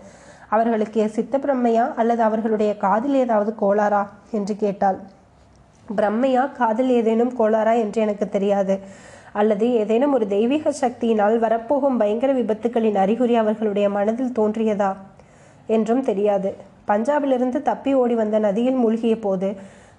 அவர்களுக்கு 0.48 1.08
சித்த 1.08 1.38
பிரம்மையா 1.38 1.94
அல்லது 1.94 2.22
அவர்களுடைய 2.22 2.76
காதில் 2.76 3.14
ஏதாவது 3.14 3.54
கோளாறா? 3.60 4.06
என்று 4.30 4.56
கேட்டாள். 4.56 4.98
பிரம்மையா 5.96 6.52
காதில் 6.52 6.90
ஏதேனும் 6.90 7.36
கோளாறா 7.38 7.78
என்று 7.78 8.02
எனக்கு 8.02 8.28
தெரியாது. 8.28 8.78
அல்லது 9.32 9.72
ஏதேனும் 9.72 10.12
ஒரு 10.12 10.26
தெய்வீக 10.26 10.72
சக்தியினால் 10.80 11.38
வரப்போகும் 11.38 11.96
பயங்கர 11.96 12.32
விபத்துகளின் 12.32 12.94
அறிகுறி 12.94 13.34
அவர்களுடைய 13.34 13.90
மனதில் 13.90 14.36
தோன்றியதா? 14.38 14.94
என்றும் 15.76 16.06
தெரியாது. 16.08 16.50
பஞ்சாபிலிருந்து 16.90 17.58
தப்பி 17.68 17.92
ஓடி 18.00 18.14
வந்த 18.14 18.36
நதியில் 18.46 18.78
மூழ்கிய 18.82 19.14
போது 19.26 19.48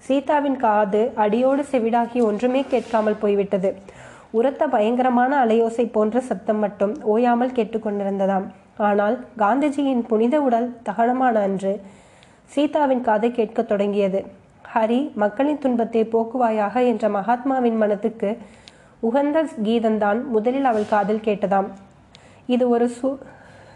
சீதாவின் 0.08 0.60
காது 0.64 1.02
அடியோடு 1.24 1.64
செவிடாகி 1.72 2.20
ஒன்றுமே 2.30 2.62
கேட்காமல் 2.74 3.22
போய்விட்டது. 3.24 3.70
உரத்த 4.38 4.64
பயங்கரமான 4.74 5.32
அலையோசை 5.46 5.86
போன்ற 5.92 6.20
சத்தம் 6.30 6.62
மட்டும் 6.64 6.94
ஓயாமல் 7.14 7.56
கேட்டுக்கொண்டிருந்ததாம். 7.58 8.46
ஆனால் 8.88 9.16
காந்திஜியின் 9.38 10.04
புனித 10.10 10.36
உடல் 10.42 10.68
தகனமான 10.90 11.42
அன்று 11.48 11.74
சீதாவின் 12.54 13.04
காதை 13.08 13.30
கேட்கத் 13.32 13.70
தொடங்கியது. 13.72 14.20
ஹரி 14.74 15.00
மக்களின் 15.22 15.62
துன்பத்தை 15.64 16.04
போக்குவாயாக 16.14 16.76
என்ற 16.92 17.10
மகாத்மாவின் 17.10 17.78
மனத்துக்கு 17.78 18.30
உகந்த 19.08 19.38
கீதந்தான் 19.66 20.20
முதலில் 20.36 20.68
அவள் 20.72 20.92
காதில் 20.94 21.26
கேட்டதாம். 21.28 21.68
இது 22.56 22.66
ஒரு 22.70 22.88
சு 22.98 23.10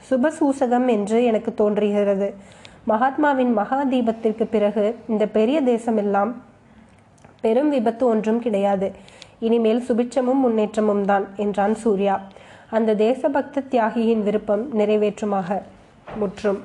சுபசூசகம் 0.10 0.88
என்று 0.88 1.24
எனக்கு 1.24 1.54
தோன்றுகிறது. 1.54 2.34
மகாத்மாவின் 2.88 3.54
மகா 3.54 3.84
தீபத்திற்கு 3.84 4.46
பிறகு 4.46 4.96
இந்த 5.08 5.28
பெரிய 5.28 5.62
தேசமெல்லாம் 5.62 6.32
பெரும் 7.42 7.70
விபத்து 7.70 8.06
ஒன்றும் 8.06 8.40
கிடையாது. 8.40 8.92
இனிமேல் 9.40 9.84
சுபிட்சமும் 9.88 10.44
முன்னேற்றமும் 10.44 11.06
தான் 11.06 11.28
என்றான் 11.36 11.76
சூர்யா. 11.76 12.22
அந்த 12.70 12.96
தேசபக்த 12.96 13.64
தியாகியின் 13.70 14.24
விருப்பம் 14.24 14.80
நிறைவேற்றுமாக 14.80 15.62
முற்றும். 16.18 16.62